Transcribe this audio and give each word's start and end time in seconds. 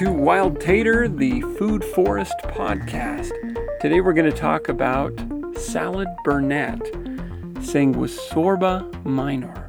to 0.00 0.10
Wild 0.10 0.58
Tater, 0.58 1.08
the 1.08 1.42
Food 1.58 1.84
Forest 1.84 2.32
podcast. 2.44 3.28
Today 3.80 4.00
we're 4.00 4.14
going 4.14 4.30
to 4.30 4.34
talk 4.34 4.70
about 4.70 5.12
salad 5.58 6.08
burnet, 6.24 6.80
Sanguisorba 7.58 9.04
minor. 9.04 9.66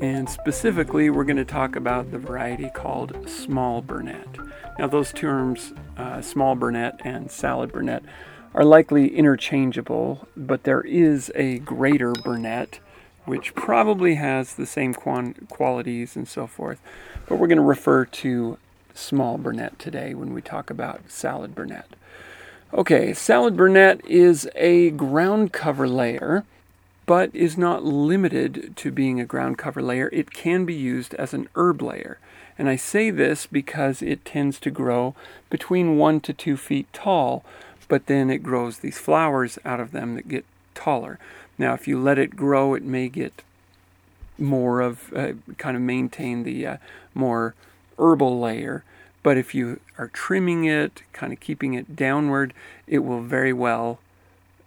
And 0.00 0.30
specifically, 0.30 1.10
we're 1.10 1.24
going 1.24 1.38
to 1.38 1.44
talk 1.44 1.74
about 1.74 2.12
the 2.12 2.20
variety 2.20 2.70
called 2.72 3.28
small 3.28 3.82
burnet. 3.82 4.28
Now, 4.78 4.86
those 4.86 5.12
terms, 5.12 5.72
uh, 5.96 6.22
small 6.22 6.54
burnet 6.54 6.94
and 7.00 7.28
salad 7.28 7.72
burnet, 7.72 8.04
are 8.54 8.64
likely 8.64 9.08
interchangeable, 9.08 10.28
but 10.36 10.62
there 10.62 10.82
is 10.82 11.32
a 11.34 11.58
greater 11.58 12.12
burnet 12.12 12.78
which 13.24 13.56
probably 13.56 14.14
has 14.14 14.54
the 14.54 14.66
same 14.66 14.94
qualities 14.94 16.14
and 16.14 16.28
so 16.28 16.46
forth. 16.46 16.80
But 17.26 17.40
we're 17.40 17.48
going 17.48 17.58
to 17.58 17.64
refer 17.64 18.04
to 18.04 18.56
small 18.98 19.38
burnet 19.38 19.78
today 19.78 20.14
when 20.14 20.34
we 20.34 20.42
talk 20.42 20.70
about 20.70 21.10
salad 21.10 21.54
burnet. 21.54 21.86
Okay, 22.74 23.14
salad 23.14 23.56
burnet 23.56 24.04
is 24.04 24.48
a 24.54 24.90
ground 24.90 25.52
cover 25.52 25.88
layer, 25.88 26.44
but 27.06 27.34
is 27.34 27.56
not 27.56 27.84
limited 27.84 28.76
to 28.76 28.90
being 28.90 29.20
a 29.20 29.24
ground 29.24 29.56
cover 29.56 29.80
layer. 29.80 30.10
It 30.12 30.32
can 30.32 30.66
be 30.66 30.74
used 30.74 31.14
as 31.14 31.32
an 31.32 31.48
herb 31.54 31.80
layer. 31.80 32.18
And 32.58 32.68
I 32.68 32.76
say 32.76 33.10
this 33.10 33.46
because 33.46 34.02
it 34.02 34.24
tends 34.24 34.58
to 34.60 34.70
grow 34.70 35.14
between 35.48 35.96
one 35.96 36.20
to 36.20 36.32
two 36.32 36.56
feet 36.56 36.92
tall, 36.92 37.44
but 37.88 38.06
then 38.06 38.28
it 38.28 38.42
grows 38.42 38.78
these 38.78 38.98
flowers 38.98 39.58
out 39.64 39.80
of 39.80 39.92
them 39.92 40.16
that 40.16 40.28
get 40.28 40.44
taller. 40.74 41.18
Now, 41.56 41.72
if 41.74 41.88
you 41.88 41.98
let 41.98 42.18
it 42.18 42.36
grow, 42.36 42.74
it 42.74 42.82
may 42.82 43.08
get 43.08 43.42
more 44.38 44.80
of 44.80 45.12
uh, 45.14 45.32
kind 45.56 45.76
of 45.76 45.82
maintain 45.82 46.44
the 46.44 46.66
uh, 46.66 46.76
more 47.14 47.54
herbal 47.98 48.38
layer. 48.40 48.84
But 49.22 49.36
if 49.36 49.54
you 49.54 49.80
are 49.98 50.08
trimming 50.08 50.64
it, 50.64 51.02
kind 51.12 51.32
of 51.32 51.40
keeping 51.40 51.74
it 51.74 51.96
downward, 51.96 52.54
it 52.86 53.00
will 53.00 53.20
very 53.20 53.52
well 53.52 53.98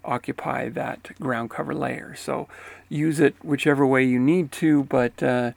occupy 0.03 0.69
that 0.69 1.11
ground 1.19 1.49
cover 1.49 1.73
layer. 1.73 2.15
So 2.15 2.47
use 2.89 3.19
it 3.19 3.35
whichever 3.43 3.85
way 3.85 4.03
you 4.03 4.19
need 4.19 4.51
to, 4.53 4.83
but 4.83 5.21
uh, 5.23 5.51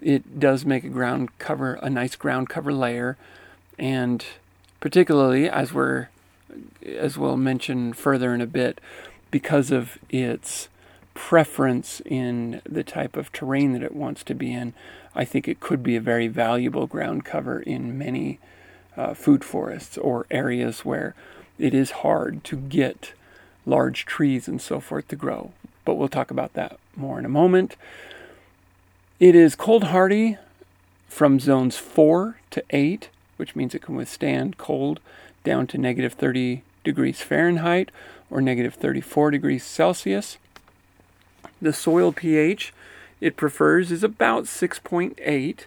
it 0.00 0.38
does 0.38 0.64
make 0.64 0.84
a 0.84 0.88
ground 0.88 1.36
cover, 1.38 1.74
a 1.74 1.90
nice 1.90 2.16
ground 2.16 2.48
cover 2.48 2.72
layer. 2.72 3.16
And 3.78 4.24
particularly 4.80 5.48
as 5.48 5.72
we're, 5.72 6.08
as 6.84 7.18
we'll 7.18 7.36
mention 7.36 7.92
further 7.92 8.32
in 8.34 8.40
a 8.40 8.46
bit, 8.46 8.80
because 9.30 9.70
of 9.70 9.98
its 10.08 10.68
preference 11.14 12.00
in 12.04 12.60
the 12.64 12.84
type 12.84 13.16
of 13.16 13.32
terrain 13.32 13.72
that 13.72 13.82
it 13.82 13.94
wants 13.94 14.22
to 14.24 14.34
be 14.34 14.52
in, 14.52 14.74
I 15.16 15.24
think 15.24 15.48
it 15.48 15.60
could 15.60 15.82
be 15.82 15.96
a 15.96 16.00
very 16.00 16.28
valuable 16.28 16.86
ground 16.86 17.24
cover 17.24 17.60
in 17.60 17.96
many 17.96 18.38
uh, 18.96 19.14
food 19.14 19.42
forests 19.42 19.96
or 19.96 20.26
areas 20.30 20.84
where 20.84 21.14
it 21.58 21.72
is 21.72 22.02
hard 22.02 22.44
to 22.44 22.56
get 22.56 23.12
large 23.64 24.04
trees 24.04 24.46
and 24.46 24.60
so 24.60 24.78
forth 24.78 25.08
to 25.08 25.16
grow. 25.16 25.52
But 25.86 25.94
we'll 25.94 26.08
talk 26.08 26.30
about 26.30 26.52
that 26.52 26.78
more 26.94 27.18
in 27.18 27.24
a 27.24 27.30
moment. 27.30 27.76
It 29.18 29.34
is 29.34 29.54
cold 29.54 29.84
hardy 29.84 30.36
from 31.08 31.40
zones 31.40 31.78
4 31.78 32.38
to 32.50 32.62
8, 32.68 33.08
which 33.38 33.56
means 33.56 33.74
it 33.74 33.82
can 33.82 33.96
withstand 33.96 34.58
cold 34.58 35.00
down 35.44 35.66
to 35.68 35.78
negative 35.78 36.12
30 36.12 36.62
degrees 36.84 37.22
Fahrenheit 37.22 37.90
or 38.30 38.42
negative 38.42 38.74
34 38.74 39.30
degrees 39.30 39.64
Celsius. 39.64 40.36
The 41.62 41.72
soil 41.72 42.12
pH 42.12 42.74
it 43.20 43.36
prefers 43.36 43.90
is 43.90 44.02
about 44.02 44.44
6.8, 44.44 45.60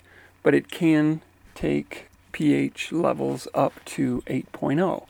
but 0.43 0.53
it 0.53 0.69
can 0.69 1.21
take 1.55 2.07
pH 2.31 2.91
levels 2.91 3.47
up 3.53 3.83
to 3.85 4.21
8.0. 4.27 5.05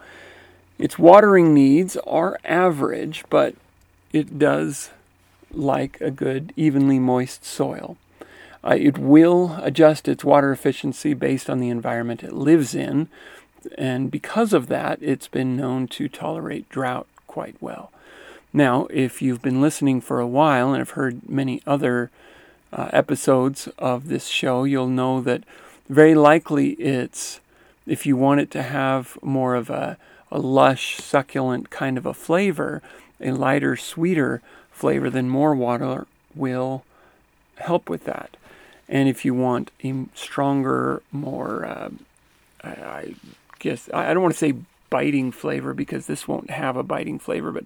Its 0.77 0.97
watering 0.97 1.53
needs 1.53 1.97
are 2.07 2.39
average, 2.45 3.25
but 3.29 3.55
it 4.13 4.39
does 4.39 4.91
like 5.51 5.99
a 5.99 6.11
good, 6.11 6.53
evenly 6.55 6.99
moist 6.99 7.43
soil. 7.43 7.97
Uh, 8.63 8.75
it 8.77 8.97
will 8.97 9.57
adjust 9.61 10.07
its 10.07 10.23
water 10.23 10.51
efficiency 10.51 11.13
based 11.13 11.49
on 11.49 11.59
the 11.59 11.69
environment 11.69 12.23
it 12.23 12.33
lives 12.33 12.73
in, 12.73 13.09
and 13.77 14.09
because 14.09 14.53
of 14.53 14.67
that, 14.67 14.99
it's 15.01 15.27
been 15.27 15.55
known 15.55 15.87
to 15.87 16.07
tolerate 16.07 16.69
drought 16.69 17.07
quite 17.27 17.55
well. 17.59 17.91
Now, 18.51 18.87
if 18.89 19.21
you've 19.21 19.41
been 19.41 19.61
listening 19.61 20.01
for 20.01 20.19
a 20.19 20.27
while 20.27 20.69
and 20.69 20.79
have 20.79 20.91
heard 20.91 21.29
many 21.29 21.61
other 21.67 22.09
uh, 22.73 22.89
episodes 22.91 23.67
of 23.77 24.07
this 24.07 24.27
show, 24.27 24.63
you'll 24.63 24.87
know 24.87 25.21
that 25.21 25.43
very 25.87 26.15
likely 26.15 26.71
it's, 26.71 27.39
if 27.85 28.05
you 28.05 28.17
want 28.17 28.41
it 28.41 28.51
to 28.51 28.63
have 28.63 29.17
more 29.21 29.55
of 29.55 29.69
a, 29.69 29.97
a 30.31 30.39
lush, 30.39 30.97
succulent 30.97 31.69
kind 31.69 31.97
of 31.97 32.05
a 32.05 32.13
flavor, 32.13 32.81
a 33.21 33.31
lighter, 33.31 33.75
sweeter 33.75 34.41
flavor, 34.71 35.09
then 35.09 35.29
more 35.29 35.53
water 35.53 36.07
will 36.33 36.83
help 37.57 37.89
with 37.89 38.05
that. 38.05 38.35
And 38.87 39.07
if 39.07 39.23
you 39.23 39.35
want 39.35 39.69
a 39.83 40.05
stronger, 40.15 41.03
more, 41.11 41.65
uh, 41.65 41.89
I, 42.63 42.69
I 42.69 43.15
guess, 43.59 43.89
I 43.93 44.13
don't 44.13 44.23
want 44.23 44.33
to 44.33 44.39
say 44.39 44.55
biting 44.89 45.31
flavor 45.31 45.73
because 45.73 46.07
this 46.07 46.27
won't 46.27 46.49
have 46.49 46.75
a 46.75 46.83
biting 46.83 47.19
flavor, 47.19 47.51
but 47.51 47.65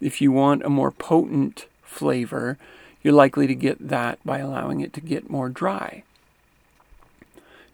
if 0.00 0.20
you 0.20 0.32
want 0.32 0.64
a 0.64 0.70
more 0.70 0.90
potent 0.90 1.66
flavor, 1.82 2.58
you're 3.02 3.14
likely 3.14 3.46
to 3.46 3.54
get 3.54 3.88
that 3.88 4.18
by 4.24 4.38
allowing 4.38 4.80
it 4.80 4.92
to 4.94 5.00
get 5.00 5.30
more 5.30 5.48
dry. 5.48 6.02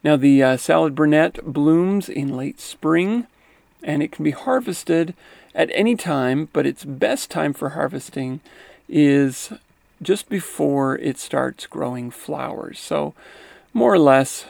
Now, 0.03 0.17
the 0.17 0.43
uh, 0.43 0.57
salad 0.57 0.95
burnet 0.95 1.45
blooms 1.45 2.09
in 2.09 2.37
late 2.37 2.61
spring 2.61 3.27
and 3.83 4.03
it 4.03 4.13
can 4.13 4.25
be 4.25 4.31
harvested 4.33 5.15
at 5.55 5.71
any 5.73 5.97
time, 5.97 6.49
but 6.53 6.67
its 6.67 6.85
best 6.85 7.31
time 7.31 7.53
for 7.53 7.71
harvesting 7.71 8.41
is 8.89 9.53
just 10.03 10.29
before 10.29 10.97
it 10.99 11.19
starts 11.19 11.67
growing 11.67 12.11
flowers. 12.11 12.79
So, 12.79 13.15
more 13.73 13.93
or 13.93 13.99
less 13.99 14.47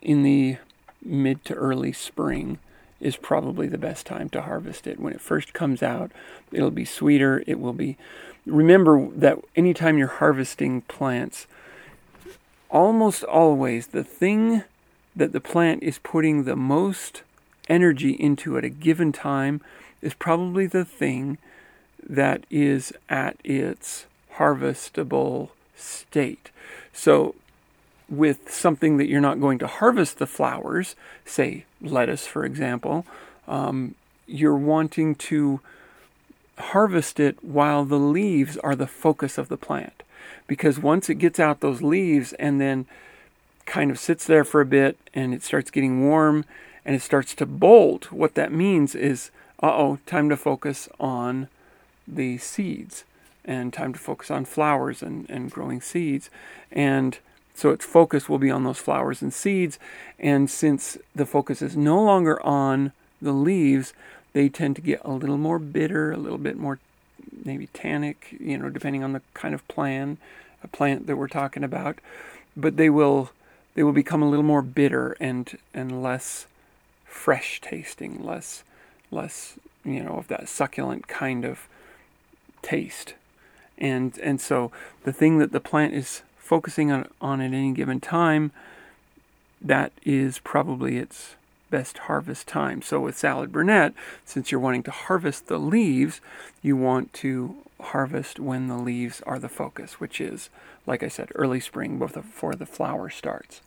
in 0.00 0.22
the 0.22 0.56
mid 1.02 1.44
to 1.44 1.54
early 1.54 1.92
spring 1.92 2.58
is 3.00 3.16
probably 3.16 3.66
the 3.66 3.78
best 3.78 4.06
time 4.06 4.28
to 4.30 4.42
harvest 4.42 4.86
it. 4.86 4.98
When 4.98 5.12
it 5.12 5.20
first 5.20 5.52
comes 5.52 5.82
out, 5.82 6.12
it'll 6.52 6.70
be 6.70 6.84
sweeter. 6.84 7.42
It 7.46 7.60
will 7.60 7.72
be. 7.72 7.96
Remember 8.46 9.08
that 9.08 9.38
anytime 9.56 9.98
you're 9.98 10.08
harvesting 10.08 10.82
plants, 10.82 11.46
almost 12.70 13.24
always 13.24 13.88
the 13.88 14.04
thing 14.04 14.64
that 15.16 15.32
the 15.32 15.40
plant 15.40 15.82
is 15.82 15.98
putting 15.98 16.44
the 16.44 16.56
most 16.56 17.22
energy 17.68 18.12
into 18.12 18.58
at 18.58 18.64
a 18.64 18.68
given 18.68 19.12
time 19.12 19.60
is 20.02 20.14
probably 20.14 20.66
the 20.66 20.84
thing 20.84 21.38
that 22.06 22.44
is 22.50 22.92
at 23.08 23.36
its 23.42 24.06
harvestable 24.36 25.50
state. 25.74 26.50
So 26.92 27.34
with 28.08 28.52
something 28.52 28.96
that 28.98 29.08
you're 29.08 29.20
not 29.20 29.40
going 29.40 29.58
to 29.58 29.66
harvest 29.66 30.18
the 30.18 30.26
flowers, 30.26 30.94
say 31.24 31.64
lettuce, 31.80 32.26
for 32.26 32.44
example, 32.44 33.06
um, 33.48 33.94
you're 34.26 34.56
wanting 34.56 35.14
to 35.14 35.60
harvest 36.58 37.18
it 37.18 37.42
while 37.42 37.84
the 37.84 37.98
leaves 37.98 38.56
are 38.58 38.76
the 38.76 38.86
focus 38.86 39.38
of 39.38 39.48
the 39.48 39.56
plant. 39.56 40.02
Because 40.46 40.78
once 40.78 41.08
it 41.08 41.16
gets 41.16 41.40
out 41.40 41.60
those 41.60 41.82
leaves 41.82 42.32
and 42.34 42.60
then 42.60 42.86
kind 43.66 43.90
of 43.90 43.98
sits 43.98 44.26
there 44.26 44.44
for 44.44 44.60
a 44.60 44.66
bit 44.66 44.98
and 45.14 45.32
it 45.34 45.42
starts 45.42 45.70
getting 45.70 46.06
warm 46.06 46.44
and 46.84 46.94
it 46.94 47.02
starts 47.02 47.34
to 47.34 47.46
bolt, 47.46 48.12
what 48.12 48.34
that 48.34 48.52
means 48.52 48.94
is, 48.94 49.30
uh 49.62 49.74
oh, 49.74 49.98
time 50.06 50.28
to 50.28 50.36
focus 50.36 50.88
on 51.00 51.48
the 52.06 52.36
seeds 52.38 53.04
and 53.44 53.72
time 53.72 53.92
to 53.92 53.98
focus 53.98 54.30
on 54.30 54.44
flowers 54.44 55.02
and, 55.02 55.28
and 55.28 55.50
growing 55.50 55.80
seeds. 55.80 56.30
And 56.70 57.18
so 57.54 57.70
its 57.70 57.84
focus 57.84 58.28
will 58.28 58.38
be 58.38 58.50
on 58.50 58.64
those 58.64 58.78
flowers 58.78 59.22
and 59.22 59.32
seeds. 59.32 59.78
And 60.18 60.50
since 60.50 60.98
the 61.14 61.24
focus 61.24 61.62
is 61.62 61.76
no 61.76 62.02
longer 62.02 62.44
on 62.44 62.92
the 63.22 63.32
leaves, 63.32 63.94
they 64.32 64.48
tend 64.48 64.76
to 64.76 64.82
get 64.82 65.00
a 65.04 65.12
little 65.12 65.38
more 65.38 65.60
bitter, 65.60 66.12
a 66.12 66.16
little 66.16 66.38
bit 66.38 66.58
more 66.58 66.80
maybe 67.44 67.68
tannic, 67.68 68.36
you 68.40 68.58
know, 68.58 68.68
depending 68.68 69.04
on 69.04 69.12
the 69.12 69.22
kind 69.32 69.54
of 69.54 69.66
plant, 69.68 70.18
a 70.62 70.68
plant 70.68 71.06
that 71.06 71.16
we're 71.16 71.28
talking 71.28 71.62
about. 71.62 71.98
But 72.56 72.76
they 72.76 72.90
will 72.90 73.30
they 73.74 73.82
will 73.82 73.92
become 73.92 74.22
a 74.22 74.28
little 74.28 74.44
more 74.44 74.62
bitter 74.62 75.16
and 75.20 75.56
and 75.72 76.02
less 76.02 76.46
fresh 77.04 77.60
tasting, 77.60 78.24
less 78.24 78.64
less 79.10 79.54
you 79.84 80.02
know 80.02 80.16
of 80.16 80.28
that 80.28 80.48
succulent 80.48 81.06
kind 81.06 81.44
of 81.44 81.68
taste. 82.62 83.14
And 83.78 84.18
and 84.18 84.40
so 84.40 84.72
the 85.04 85.12
thing 85.12 85.38
that 85.38 85.52
the 85.52 85.60
plant 85.60 85.94
is 85.94 86.22
focusing 86.44 86.92
on, 86.92 87.08
on 87.20 87.40
at 87.40 87.52
any 87.54 87.72
given 87.72 88.00
time, 88.00 88.52
that 89.62 89.92
is 90.04 90.38
probably 90.40 90.98
its 90.98 91.36
best 91.70 91.98
harvest 91.98 92.46
time. 92.46 92.82
So 92.82 93.00
with 93.00 93.16
salad 93.16 93.50
burnet, 93.50 93.94
since 94.24 94.52
you're 94.52 94.60
wanting 94.60 94.82
to 94.84 94.90
harvest 94.90 95.46
the 95.46 95.58
leaves, 95.58 96.20
you 96.62 96.76
want 96.76 97.12
to 97.14 97.56
harvest 97.80 98.38
when 98.38 98.68
the 98.68 98.76
leaves 98.76 99.22
are 99.22 99.38
the 99.38 99.48
focus, 99.48 99.98
which 99.98 100.20
is, 100.20 100.50
like 100.86 101.02
I 101.02 101.08
said, 101.08 101.30
early 101.34 101.60
spring 101.60 101.98
before 101.98 102.54
the 102.54 102.66
flower 102.66 103.08
starts. 103.08 103.62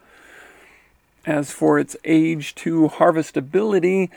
As 1.26 1.52
for 1.52 1.80
its 1.80 1.98
age 2.06 2.54
to 2.56 2.90
harvestability, 2.90 4.10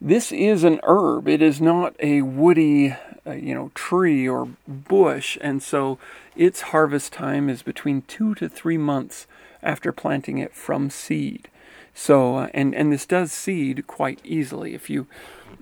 this 0.00 0.32
is 0.32 0.64
an 0.64 0.80
herb. 0.82 1.28
It 1.28 1.42
is 1.42 1.60
not 1.60 1.94
a 2.00 2.22
woody, 2.22 2.96
uh, 3.26 3.32
you 3.32 3.54
know, 3.54 3.70
tree 3.74 4.28
or 4.28 4.48
bush, 4.66 5.36
and 5.40 5.62
so 5.62 5.98
its 6.34 6.62
harvest 6.62 7.12
time 7.12 7.50
is 7.50 7.62
between 7.62 8.02
two 8.02 8.34
to 8.36 8.48
three 8.48 8.78
months 8.78 9.26
after 9.62 9.92
planting 9.92 10.38
it 10.38 10.54
from 10.54 10.88
seed. 10.88 11.48
So, 11.94 12.36
uh, 12.36 12.48
and 12.54 12.74
and 12.74 12.92
this 12.92 13.04
does 13.04 13.32
seed 13.32 13.86
quite 13.86 14.20
easily. 14.24 14.74
If 14.74 14.88
you 14.88 15.06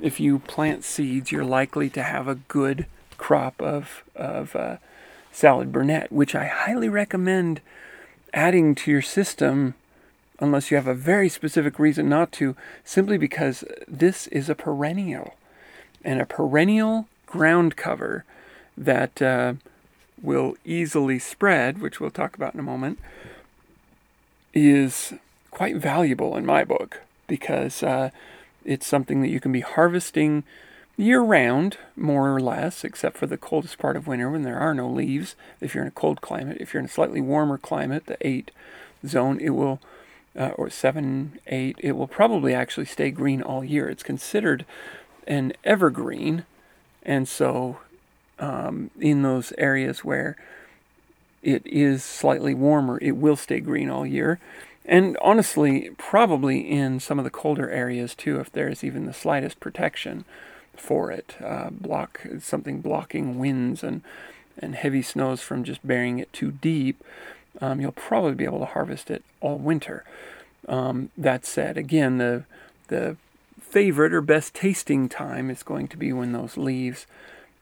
if 0.00 0.20
you 0.20 0.38
plant 0.38 0.84
seeds, 0.84 1.32
you're 1.32 1.44
likely 1.44 1.90
to 1.90 2.02
have 2.02 2.28
a 2.28 2.36
good 2.36 2.86
crop 3.16 3.60
of 3.60 4.04
of 4.14 4.54
uh, 4.54 4.76
salad 5.32 5.72
burnet, 5.72 6.12
which 6.12 6.34
I 6.34 6.46
highly 6.46 6.88
recommend 6.88 7.60
adding 8.32 8.74
to 8.76 8.90
your 8.90 9.02
system 9.02 9.74
unless 10.40 10.70
you 10.70 10.76
have 10.76 10.86
a 10.86 10.94
very 10.94 11.28
specific 11.28 11.78
reason 11.78 12.08
not 12.08 12.32
to, 12.32 12.56
simply 12.84 13.18
because 13.18 13.64
this 13.86 14.26
is 14.28 14.48
a 14.48 14.54
perennial. 14.54 15.34
And 16.04 16.20
a 16.20 16.26
perennial 16.26 17.08
ground 17.26 17.76
cover 17.76 18.24
that 18.76 19.20
uh, 19.20 19.54
will 20.22 20.56
easily 20.64 21.18
spread, 21.18 21.80
which 21.80 22.00
we'll 22.00 22.10
talk 22.10 22.36
about 22.36 22.54
in 22.54 22.60
a 22.60 22.64
moment, 22.64 22.98
is 24.54 25.14
quite 25.50 25.76
valuable 25.76 26.36
in 26.36 26.46
my 26.46 26.64
book 26.64 27.02
because 27.26 27.82
uh, 27.82 28.10
it's 28.64 28.86
something 28.86 29.20
that 29.22 29.28
you 29.28 29.40
can 29.40 29.52
be 29.52 29.60
harvesting 29.60 30.44
year 30.96 31.20
round, 31.20 31.78
more 31.96 32.34
or 32.34 32.40
less, 32.40 32.84
except 32.84 33.16
for 33.16 33.26
the 33.26 33.36
coldest 33.36 33.78
part 33.78 33.96
of 33.96 34.06
winter 34.06 34.30
when 34.30 34.42
there 34.42 34.58
are 34.58 34.74
no 34.74 34.88
leaves. 34.88 35.36
If 35.60 35.74
you're 35.74 35.84
in 35.84 35.88
a 35.88 35.92
cold 35.92 36.20
climate, 36.20 36.58
if 36.60 36.74
you're 36.74 36.80
in 36.80 36.86
a 36.86 36.90
slightly 36.90 37.20
warmer 37.20 37.56
climate, 37.56 38.06
the 38.06 38.16
8 38.26 38.50
zone, 39.06 39.38
it 39.40 39.50
will 39.50 39.80
uh, 40.38 40.52
or 40.56 40.70
seven, 40.70 41.38
eight, 41.48 41.76
it 41.80 41.92
will 41.92 42.06
probably 42.06 42.54
actually 42.54 42.86
stay 42.86 43.10
green 43.10 43.42
all 43.42 43.64
year. 43.64 43.88
It's 43.88 44.02
considered 44.02 44.64
an 45.26 45.52
evergreen, 45.64 46.44
and 47.02 47.28
so 47.28 47.80
um, 48.38 48.90
in 49.00 49.22
those 49.22 49.52
areas 49.58 50.04
where 50.04 50.36
it 51.42 51.66
is 51.66 52.04
slightly 52.04 52.54
warmer, 52.54 52.98
it 53.02 53.16
will 53.16 53.36
stay 53.36 53.60
green 53.60 53.90
all 53.90 54.06
year. 54.06 54.38
And 54.84 55.18
honestly, 55.20 55.90
probably 55.98 56.60
in 56.60 57.00
some 57.00 57.18
of 57.18 57.24
the 57.24 57.30
colder 57.30 57.70
areas 57.70 58.14
too, 58.14 58.40
if 58.40 58.50
there's 58.50 58.82
even 58.82 59.04
the 59.06 59.12
slightest 59.12 59.60
protection 59.60 60.24
for 60.74 61.10
it, 61.10 61.36
uh, 61.44 61.70
block 61.70 62.20
something 62.40 62.80
blocking 62.80 63.38
winds 63.38 63.82
and 63.82 64.02
and 64.60 64.74
heavy 64.74 65.02
snows 65.02 65.40
from 65.40 65.62
just 65.62 65.86
burying 65.86 66.18
it 66.18 66.32
too 66.32 66.50
deep, 66.50 67.04
um, 67.60 67.80
you'll 67.80 67.92
probably 67.92 68.34
be 68.34 68.44
able 68.44 68.60
to 68.60 68.66
harvest 68.66 69.10
it 69.10 69.22
all 69.40 69.56
winter. 69.56 70.04
Um, 70.68 71.10
that 71.16 71.46
said, 71.46 71.76
again, 71.76 72.18
the 72.18 72.44
the 72.88 73.16
favorite 73.60 74.14
or 74.14 74.20
best 74.22 74.54
tasting 74.54 75.08
time 75.08 75.50
is 75.50 75.62
going 75.62 75.88
to 75.88 75.96
be 75.96 76.12
when 76.12 76.32
those 76.32 76.56
leaves 76.56 77.06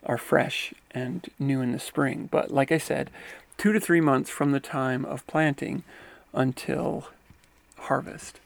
are 0.04 0.18
fresh 0.18 0.72
and 0.92 1.28
new 1.38 1.60
in 1.60 1.72
the 1.72 1.80
spring. 1.80 2.28
But 2.30 2.50
like 2.50 2.70
I 2.70 2.78
said, 2.78 3.10
two 3.58 3.72
to 3.72 3.80
three 3.80 4.00
months 4.00 4.30
from 4.30 4.52
the 4.52 4.60
time 4.60 5.04
of 5.04 5.26
planting 5.26 5.82
until 6.32 7.08
harvest. 7.76 8.38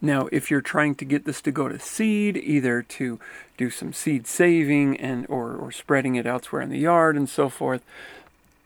Now, 0.00 0.28
if 0.32 0.50
you're 0.50 0.60
trying 0.60 0.96
to 0.96 1.04
get 1.04 1.26
this 1.26 1.40
to 1.42 1.52
go 1.52 1.68
to 1.68 1.78
seed, 1.78 2.36
either 2.36 2.82
to 2.82 3.20
do 3.56 3.70
some 3.70 3.92
seed 3.92 4.26
saving 4.26 4.96
and 4.96 5.26
or, 5.28 5.54
or 5.54 5.70
spreading 5.70 6.16
it 6.16 6.26
elsewhere 6.26 6.62
in 6.62 6.70
the 6.70 6.78
yard 6.78 7.16
and 7.16 7.28
so 7.28 7.48
forth, 7.48 7.82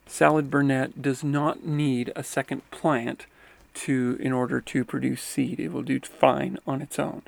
salad 0.06 0.50
burnet 0.50 1.02
does 1.02 1.22
not 1.24 1.64
need 1.64 2.12
a 2.16 2.22
second 2.22 2.68
plant 2.70 3.26
to 3.74 4.16
in 4.20 4.32
order 4.32 4.60
to 4.60 4.84
produce 4.84 5.22
seed. 5.22 5.60
It 5.60 5.72
will 5.72 5.82
do 5.82 6.00
fine 6.00 6.58
on 6.66 6.80
its 6.80 6.98
own. 6.98 7.22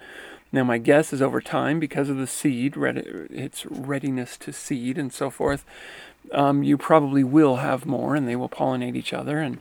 Now, 0.51 0.65
my 0.65 0.79
guess 0.79 1.13
is 1.13 1.21
over 1.21 1.43
time, 1.43 1.79
because 1.79 2.09
of 2.09 2.17
the 2.17 2.27
seed, 2.27 2.75
its 2.77 3.67
readiness 3.67 4.39
to 4.39 4.53
seed 4.53 4.97
and 4.97 5.13
so 5.13 5.29
forth, 5.29 5.67
um, 6.33 6.63
you 6.63 6.79
probably 6.79 7.23
will 7.23 7.57
have 7.57 7.85
more, 7.85 8.15
and 8.15 8.27
they 8.27 8.37
will 8.37 8.49
pollinate 8.49 8.97
each 8.97 9.13
other, 9.13 9.41
and 9.41 9.59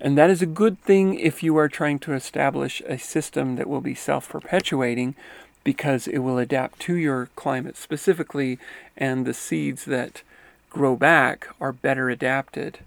and 0.00 0.16
that 0.16 0.30
is 0.30 0.40
a 0.40 0.46
good 0.46 0.80
thing 0.82 1.18
if 1.18 1.42
you 1.42 1.56
are 1.56 1.68
trying 1.68 1.98
to 1.98 2.14
establish 2.14 2.80
a 2.86 2.98
system 2.98 3.56
that 3.56 3.68
will 3.68 3.80
be 3.80 3.96
self-perpetuating, 3.96 5.16
because 5.64 6.06
it 6.06 6.18
will 6.18 6.38
adapt 6.38 6.78
to 6.82 6.94
your 6.94 7.30
climate 7.34 7.76
specifically, 7.76 8.60
and 8.96 9.26
the 9.26 9.34
seeds 9.34 9.86
that 9.86 10.22
grow 10.70 10.96
back 10.96 11.48
are 11.60 11.72
better 11.72 12.10
adapted 12.10 12.78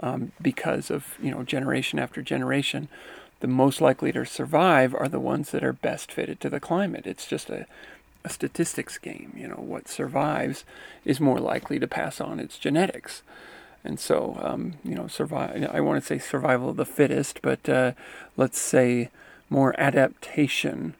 um, 0.00 0.32
because 0.40 0.90
of 0.90 1.16
you 1.20 1.30
know 1.30 1.42
generation 1.42 1.98
after 1.98 2.22
generation. 2.22 2.88
The 3.40 3.46
most 3.46 3.80
likely 3.80 4.10
to 4.12 4.26
survive 4.26 4.94
are 4.94 5.08
the 5.08 5.20
ones 5.20 5.52
that 5.52 5.62
are 5.62 5.72
best 5.72 6.10
fitted 6.10 6.40
to 6.40 6.50
the 6.50 6.58
climate. 6.58 7.06
It's 7.06 7.26
just 7.26 7.50
a, 7.50 7.66
a 8.24 8.28
statistics 8.28 8.98
game. 8.98 9.32
You 9.36 9.48
know 9.48 9.62
what 9.62 9.88
survives 9.88 10.64
is 11.04 11.20
more 11.20 11.38
likely 11.38 11.78
to 11.78 11.86
pass 11.86 12.20
on 12.20 12.40
its 12.40 12.58
genetics, 12.58 13.22
and 13.84 13.98
so 14.00 14.38
um, 14.42 14.74
you 14.84 14.94
know 14.94 15.06
survive. 15.06 15.68
I 15.72 15.80
want 15.80 16.02
to 16.02 16.06
say 16.06 16.18
survival 16.18 16.70
of 16.70 16.76
the 16.76 16.84
fittest, 16.84 17.40
but 17.42 17.68
uh, 17.68 17.92
let's 18.36 18.58
say 18.58 19.10
more 19.50 19.78
adaptation 19.80 20.94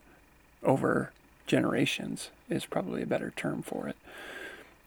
over 0.62 1.12
generations 1.46 2.30
is 2.48 2.66
probably 2.66 3.02
a 3.02 3.06
better 3.06 3.32
term 3.36 3.62
for 3.62 3.88
it. 3.88 3.96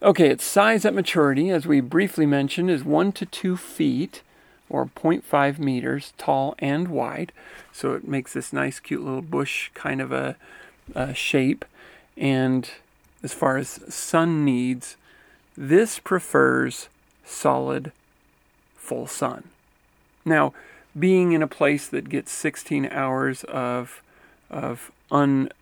Okay, 0.02 0.30
its 0.30 0.42
size 0.42 0.84
at 0.84 0.94
maturity, 0.94 1.48
as 1.50 1.64
we 1.64 1.80
briefly 1.80 2.26
mentioned, 2.26 2.68
is 2.68 2.82
1 2.82 3.12
to 3.12 3.24
2 3.24 3.56
feet 3.56 4.22
or 4.68 4.86
0.5 4.86 5.60
meters 5.60 6.12
tall 6.18 6.56
and 6.58 6.88
wide. 6.88 7.30
So 7.72 7.92
it 7.92 8.08
makes 8.08 8.32
this 8.32 8.52
nice, 8.52 8.80
cute 8.80 9.04
little 9.04 9.22
bush 9.22 9.70
kind 9.74 10.00
of 10.00 10.10
a, 10.10 10.34
a 10.92 11.14
shape. 11.14 11.64
And 12.16 12.68
as 13.22 13.32
far 13.32 13.58
as 13.58 13.80
sun 13.94 14.44
needs, 14.44 14.96
this 15.56 16.00
prefers 16.00 16.88
solid 17.24 17.92
full 18.74 19.06
sun. 19.06 19.50
Now, 20.24 20.52
being 20.98 21.30
in 21.30 21.44
a 21.44 21.48
place 21.48 21.86
that 21.86 22.08
gets 22.08 22.32
16 22.32 22.86
hours 22.86 23.44
of, 23.44 24.02
of 24.50 24.90
unabated 25.12 25.52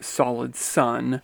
solid 0.00 0.54
sun, 0.54 1.22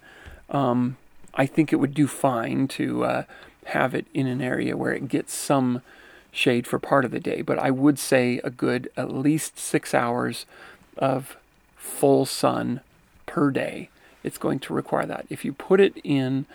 um, 0.48 0.96
I 1.34 1.46
think 1.46 1.72
it 1.72 1.76
would 1.76 1.94
do 1.94 2.06
fine 2.06 2.68
to 2.68 3.04
uh, 3.04 3.24
have 3.66 3.94
it 3.94 4.06
in 4.12 4.26
an 4.26 4.40
area 4.40 4.76
where 4.76 4.92
it 4.92 5.08
gets 5.08 5.32
some 5.32 5.82
shade 6.30 6.66
for 6.66 6.78
part 6.78 7.04
of 7.04 7.10
the 7.10 7.20
day. 7.20 7.42
But 7.42 7.58
I 7.58 7.70
would 7.70 7.98
say 7.98 8.40
a 8.42 8.50
good 8.50 8.90
at 8.96 9.12
least 9.12 9.58
six 9.58 9.94
hours 9.94 10.46
of 10.96 11.36
full 11.76 12.26
sun 12.26 12.80
per 13.26 13.50
day. 13.50 13.88
It's 14.22 14.38
going 14.38 14.60
to 14.60 14.74
require 14.74 15.06
that. 15.06 15.26
If 15.28 15.44
you 15.44 15.52
put 15.52 15.80
it 15.80 15.96
in 16.04 16.46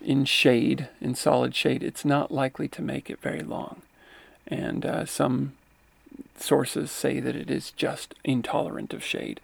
in 0.00 0.24
shade, 0.24 0.88
in 1.00 1.14
solid 1.16 1.54
shade, 1.56 1.82
it's 1.82 2.04
not 2.04 2.30
likely 2.30 2.68
to 2.68 2.80
make 2.80 3.10
it 3.10 3.20
very 3.20 3.42
long. 3.42 3.82
And 4.46 4.86
uh, 4.86 5.04
some 5.04 5.54
sources 6.36 6.90
say 6.90 7.18
that 7.18 7.34
it 7.34 7.50
is 7.50 7.72
just 7.72 8.14
intolerant 8.24 8.94
of 8.94 9.02
shade. 9.02 9.40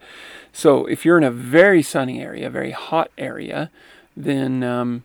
So 0.53 0.85
if 0.85 1.03
you're 1.03 1.17
in 1.17 1.25
a 1.25 1.31
very 1.31 1.81
sunny 1.81 2.21
area, 2.21 2.47
a 2.47 2.49
very 2.49 2.71
hot 2.71 3.11
area, 3.17 3.69
then 4.15 4.63
um, 4.63 5.03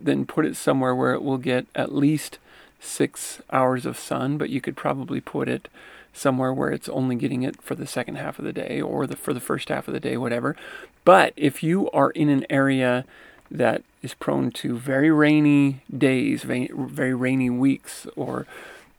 then 0.00 0.26
put 0.26 0.46
it 0.46 0.56
somewhere 0.56 0.94
where 0.94 1.14
it 1.14 1.22
will 1.22 1.38
get 1.38 1.66
at 1.74 1.94
least 1.94 2.38
six 2.80 3.40
hours 3.50 3.86
of 3.86 3.98
sun. 3.98 4.38
But 4.38 4.50
you 4.50 4.60
could 4.60 4.76
probably 4.76 5.20
put 5.20 5.48
it 5.48 5.68
somewhere 6.12 6.52
where 6.52 6.70
it's 6.70 6.88
only 6.88 7.16
getting 7.16 7.42
it 7.42 7.62
for 7.62 7.74
the 7.74 7.86
second 7.86 8.16
half 8.16 8.38
of 8.38 8.44
the 8.44 8.52
day 8.52 8.80
or 8.80 9.06
the 9.06 9.16
for 9.16 9.32
the 9.32 9.40
first 9.40 9.68
half 9.68 9.88
of 9.88 9.94
the 9.94 10.00
day, 10.00 10.16
whatever. 10.16 10.56
But 11.04 11.32
if 11.36 11.62
you 11.62 11.90
are 11.90 12.10
in 12.10 12.28
an 12.28 12.44
area 12.50 13.04
that 13.50 13.82
is 14.02 14.14
prone 14.14 14.50
to 14.50 14.76
very 14.76 15.10
rainy 15.10 15.82
days, 15.96 16.42
very, 16.42 16.70
very 16.74 17.14
rainy 17.14 17.50
weeks, 17.50 18.06
or 18.14 18.46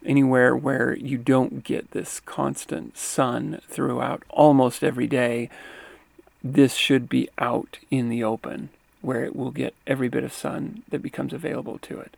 anywhere 0.05 0.55
where 0.55 0.95
you 0.95 1.17
don't 1.17 1.63
get 1.63 1.91
this 1.91 2.19
constant 2.21 2.97
sun 2.97 3.59
throughout 3.67 4.23
almost 4.29 4.83
every 4.83 5.07
day, 5.07 5.49
this 6.43 6.73
should 6.73 7.09
be 7.09 7.29
out 7.37 7.77
in 7.91 8.09
the 8.09 8.23
open 8.23 8.69
where 9.01 9.23
it 9.23 9.35
will 9.35 9.51
get 9.51 9.73
every 9.87 10.09
bit 10.09 10.23
of 10.23 10.33
sun 10.33 10.83
that 10.89 11.01
becomes 11.01 11.33
available 11.33 11.77
to 11.79 11.99
it. 11.99 12.15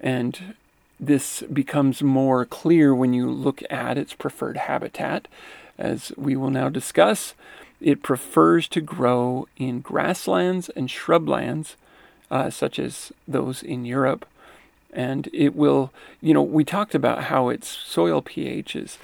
And 0.00 0.54
this 1.00 1.42
becomes 1.52 2.02
more 2.02 2.44
clear 2.44 2.94
when 2.94 3.12
you 3.12 3.30
look 3.30 3.62
at 3.70 3.98
its 3.98 4.14
preferred 4.14 4.56
habitat. 4.56 5.28
As 5.76 6.12
we 6.16 6.34
will 6.34 6.50
now 6.50 6.68
discuss, 6.68 7.34
it 7.80 8.02
prefers 8.02 8.66
to 8.68 8.80
grow 8.80 9.46
in 9.56 9.80
grasslands 9.80 10.68
and 10.70 10.88
shrublands, 10.88 11.76
uh, 12.30 12.50
such 12.50 12.78
as 12.78 13.12
those 13.26 13.62
in 13.62 13.84
Europe. 13.84 14.26
And 14.92 15.28
it 15.32 15.54
will, 15.54 15.92
you 16.20 16.34
know, 16.34 16.42
we 16.42 16.64
talked 16.64 16.94
about 16.94 17.24
how 17.24 17.48
its 17.48 17.68
soil 17.68 18.22
pH 18.22 18.74
is 18.74 18.98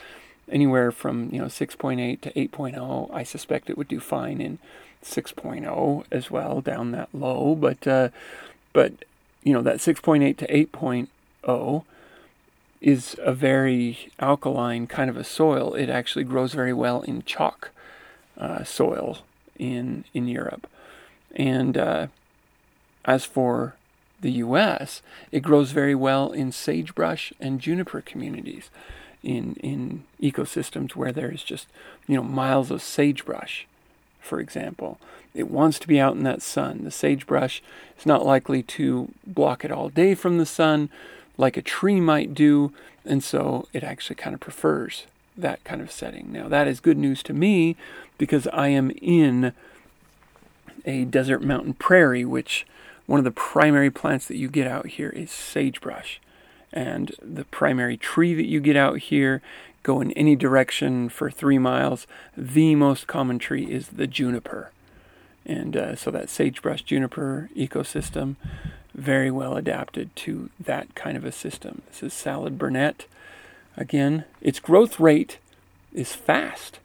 anywhere 0.51 0.91
from, 0.91 1.29
you 1.33 1.39
know, 1.39 1.47
6.8 1.47 2.21
to 2.23 2.33
8.0. 2.33 3.15
I 3.15 3.23
suspect 3.23 3.71
it 3.71 3.79
would 3.79 3.89
do 3.89 4.01
fine 4.01 4.41
in 4.41 4.59
6.0 5.05 6.05
as 6.11 6.31
well, 6.31 6.61
down 6.61 6.91
that 6.93 7.09
low. 7.13 7.55
But 7.55 7.87
uh, 7.87 8.09
but 8.73 9.05
you 9.43 9.53
know 9.53 9.63
that 9.63 9.77
6.8 9.77 10.37
to 10.39 10.67
8.0 10.67 11.85
is 12.81 13.17
a 13.23 13.33
very 13.33 14.13
alkaline 14.19 14.87
kind 14.87 15.09
of 15.09 15.17
a 15.17 15.25
soil. 15.25 15.75
It 15.75 15.89
actually 15.89 16.25
grows 16.25 16.53
very 16.53 16.73
well 16.73 17.03
in 17.03 17.23
chalk 17.23 17.71
uh, 18.37 18.65
soil 18.65 19.19
in 19.59 20.05
in 20.13 20.29
Europe. 20.29 20.69
And 21.35 21.77
uh, 21.77 22.07
as 23.05 23.25
for 23.25 23.77
the 24.21 24.33
U.S., 24.33 25.03
it 25.33 25.41
grows 25.41 25.73
very 25.73 25.95
well 25.95 26.33
in 26.33 26.53
sagebrush 26.53 27.33
and 27.41 27.61
juniper 27.61 28.01
communities, 28.01 28.71
in 29.23 29.55
in 29.57 30.05
ecosystems 30.23 30.95
where 30.95 31.13
there's 31.13 31.43
just 31.43 31.67
you 32.07 32.17
know 32.17 32.23
miles 32.23 32.71
of 32.71 32.83
sagebrush, 32.83 33.67
for 34.25 34.41
example. 34.41 34.99
It 35.35 35.51
wants 35.51 35.79
to 35.81 35.89
be 35.89 36.01
out 36.01 36.17
in 36.17 36.23
that 36.25 36.43
sun. 36.43 36.85
The 36.85 36.91
sagebrush 36.91 37.63
is 37.99 38.07
not 38.07 38.25
likely 38.25 38.63
to 38.63 39.11
block 39.27 39.65
it 39.65 39.73
all 39.73 39.89
day 39.89 40.15
from 40.15 40.39
the 40.39 40.47
sun, 40.47 40.89
like 41.37 41.57
a 41.57 41.63
tree 41.63 42.01
might 42.01 42.35
do, 42.35 42.73
and 43.05 43.23
so 43.23 43.69
it 43.73 43.83
actually 43.83 44.17
kind 44.17 44.35
of 44.35 44.41
prefers 44.41 45.07
that 45.37 45.63
kind 45.65 45.81
of 45.81 45.91
setting. 45.91 46.33
Now, 46.33 46.49
that 46.49 46.69
is 46.69 46.81
good 46.81 46.97
news 46.97 47.23
to 47.25 47.33
me 47.33 47.77
because 48.19 48.47
I 48.53 48.69
am 48.69 48.93
in 49.03 49.53
a 50.85 51.05
desert 51.05 51.43
mountain 51.43 51.75
prairie, 51.75 52.25
which 52.25 52.67
one 53.07 53.19
of 53.19 53.25
the 53.25 53.31
primary 53.31 53.91
plants 53.91 54.27
that 54.29 54.37
you 54.37 54.49
get 54.49 54.67
out 54.67 54.87
here 54.87 55.11
is 55.11 55.31
sagebrush. 55.31 56.21
And 56.73 57.15
the 57.23 57.45
primary 57.45 57.97
tree 57.97 58.35
that 58.35 58.47
you 58.47 58.61
get 58.61 58.77
out 58.77 58.99
here, 58.99 59.43
go 59.85 60.01
in 60.01 60.11
any 60.13 60.35
direction 60.35 61.09
for 61.09 61.31
three 61.31 61.59
miles, 61.59 62.09
the 62.37 62.75
most 62.75 63.07
common 63.07 63.39
tree 63.39 63.67
is 63.67 63.89
the 63.89 64.09
juniper. 64.09 64.73
And 65.47 65.77
uh, 65.77 65.95
so 65.95 66.11
that 66.11 66.29
sagebrush 66.29 66.83
juniper 66.83 67.51
ecosystem, 67.55 68.35
very 68.95 69.31
well 69.31 69.57
adapted 69.57 70.15
to 70.17 70.51
that 70.59 70.95
kind 70.95 71.17
of 71.17 71.25
a 71.25 71.31
system. 71.31 71.83
This 71.89 72.03
is 72.03 72.13
salad 72.13 72.59
burnet. 72.59 73.07
Again, 73.77 74.25
its 74.41 74.59
growth 74.59 74.99
rate 74.99 75.39
is 75.93 76.15
fast 76.15 76.81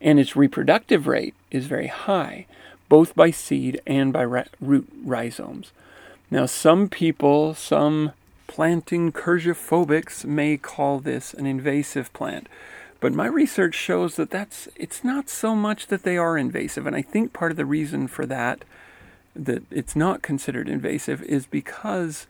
and 0.00 0.18
its 0.18 0.36
reproductive 0.36 1.06
rate 1.06 1.34
is 1.50 1.66
very 1.66 1.86
high, 1.86 2.46
both 2.88 3.14
by 3.14 3.30
seed 3.30 3.80
and 3.86 4.12
by 4.12 4.22
root 4.22 4.88
rhizomes. 5.04 5.72
Now, 6.30 6.46
some 6.46 6.88
people, 6.88 7.54
some 7.54 8.12
planting 8.54 9.10
curgiophobics 9.10 10.24
may 10.24 10.56
call 10.56 11.00
this 11.00 11.34
an 11.34 11.44
invasive 11.44 12.12
plant, 12.12 12.48
but 13.00 13.12
my 13.12 13.26
research 13.26 13.74
shows 13.74 14.14
that 14.14 14.30
that's 14.30 14.68
it's 14.76 15.02
not 15.02 15.28
so 15.28 15.56
much 15.56 15.88
that 15.88 16.04
they 16.04 16.16
are 16.16 16.38
invasive, 16.38 16.86
and 16.86 16.94
I 16.94 17.02
think 17.02 17.32
part 17.32 17.50
of 17.50 17.56
the 17.56 17.66
reason 17.66 18.06
for 18.06 18.24
that 18.26 18.64
that 19.34 19.64
it's 19.72 19.96
not 19.96 20.22
considered 20.22 20.68
invasive 20.68 21.20
is 21.22 21.46
because 21.46 22.28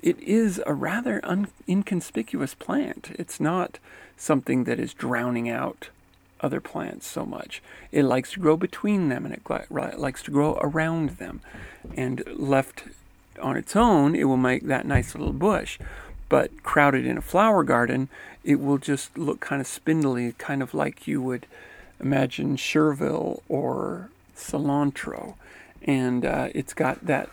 it 0.00 0.18
is 0.20 0.62
a 0.64 0.72
rather 0.72 1.20
un- 1.22 1.48
inconspicuous 1.68 2.54
plant. 2.54 3.10
It's 3.18 3.38
not 3.38 3.78
something 4.16 4.64
that 4.64 4.80
is 4.80 4.94
drowning 4.94 5.50
out 5.50 5.90
other 6.40 6.62
plants 6.62 7.06
so 7.06 7.26
much. 7.26 7.62
It 7.92 8.04
likes 8.04 8.32
to 8.32 8.40
grow 8.40 8.56
between 8.56 9.10
them 9.10 9.26
and 9.26 9.34
it 9.34 9.42
likes 9.98 10.22
to 10.22 10.30
grow 10.30 10.54
around 10.62 11.18
them. 11.18 11.42
And 11.94 12.22
left 12.28 12.84
on 13.38 13.56
its 13.56 13.76
own, 13.76 14.14
it 14.14 14.24
will 14.24 14.36
make 14.36 14.66
that 14.66 14.86
nice 14.86 15.14
little 15.14 15.32
bush. 15.32 15.78
But 16.28 16.62
crowded 16.62 17.06
in 17.06 17.18
a 17.18 17.22
flower 17.22 17.62
garden, 17.62 18.08
it 18.44 18.60
will 18.60 18.78
just 18.78 19.16
look 19.16 19.40
kind 19.40 19.60
of 19.60 19.66
spindly, 19.66 20.32
kind 20.38 20.62
of 20.62 20.74
like 20.74 21.06
you 21.06 21.22
would 21.22 21.46
imagine 22.00 22.56
chervil 22.56 23.42
or 23.48 24.10
cilantro. 24.36 25.34
And 25.82 26.24
uh, 26.24 26.48
it's 26.52 26.74
got 26.74 27.06
that 27.06 27.30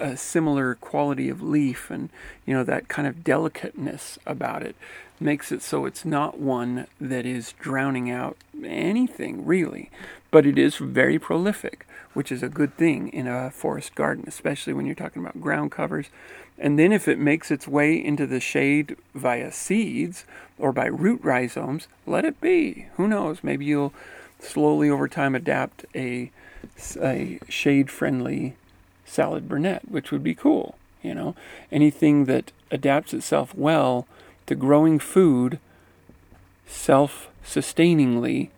uh, 0.00 0.14
similar 0.14 0.76
quality 0.76 1.28
of 1.28 1.42
leaf 1.42 1.90
and 1.90 2.08
you 2.44 2.54
know 2.54 2.62
that 2.62 2.88
kind 2.88 3.08
of 3.08 3.24
delicateness 3.24 4.18
about 4.26 4.62
it. 4.62 4.76
Makes 5.18 5.50
it 5.50 5.62
so 5.62 5.86
it's 5.86 6.04
not 6.04 6.38
one 6.38 6.86
that 7.00 7.26
is 7.26 7.52
drowning 7.58 8.10
out 8.10 8.36
anything 8.64 9.44
really. 9.44 9.90
But 10.30 10.46
it 10.46 10.58
is 10.58 10.76
very 10.76 11.18
prolific 11.18 11.86
which 12.16 12.32
is 12.32 12.42
a 12.42 12.48
good 12.48 12.74
thing 12.78 13.08
in 13.08 13.26
a 13.26 13.50
forest 13.50 13.94
garden 13.94 14.24
especially 14.26 14.72
when 14.72 14.86
you're 14.86 14.94
talking 14.94 15.20
about 15.20 15.40
ground 15.40 15.70
covers. 15.70 16.06
And 16.58 16.78
then 16.78 16.90
if 16.90 17.06
it 17.06 17.18
makes 17.18 17.50
its 17.50 17.68
way 17.68 18.02
into 18.02 18.26
the 18.26 18.40
shade 18.40 18.96
via 19.14 19.52
seeds 19.52 20.24
or 20.58 20.72
by 20.72 20.86
root 20.86 21.20
rhizomes 21.22 21.88
let 22.06 22.24
it 22.24 22.40
be. 22.40 22.86
Who 22.96 23.06
knows? 23.06 23.44
Maybe 23.44 23.66
you'll 23.66 23.92
slowly 24.40 24.88
over 24.88 25.08
time 25.08 25.34
adapt 25.34 25.84
a 25.94 26.30
a 27.00 27.38
shade 27.48 27.90
friendly 27.90 28.56
salad 29.04 29.48
burnet, 29.48 29.82
which 29.88 30.10
would 30.10 30.22
be 30.22 30.34
cool. 30.34 30.76
You 31.02 31.14
know, 31.14 31.36
anything 31.70 32.24
that 32.24 32.50
adapts 32.70 33.12
itself 33.12 33.54
well 33.54 34.06
to 34.46 34.54
growing 34.54 34.98
food 34.98 35.60
self 36.66 37.28
sustainingly, 37.44 38.50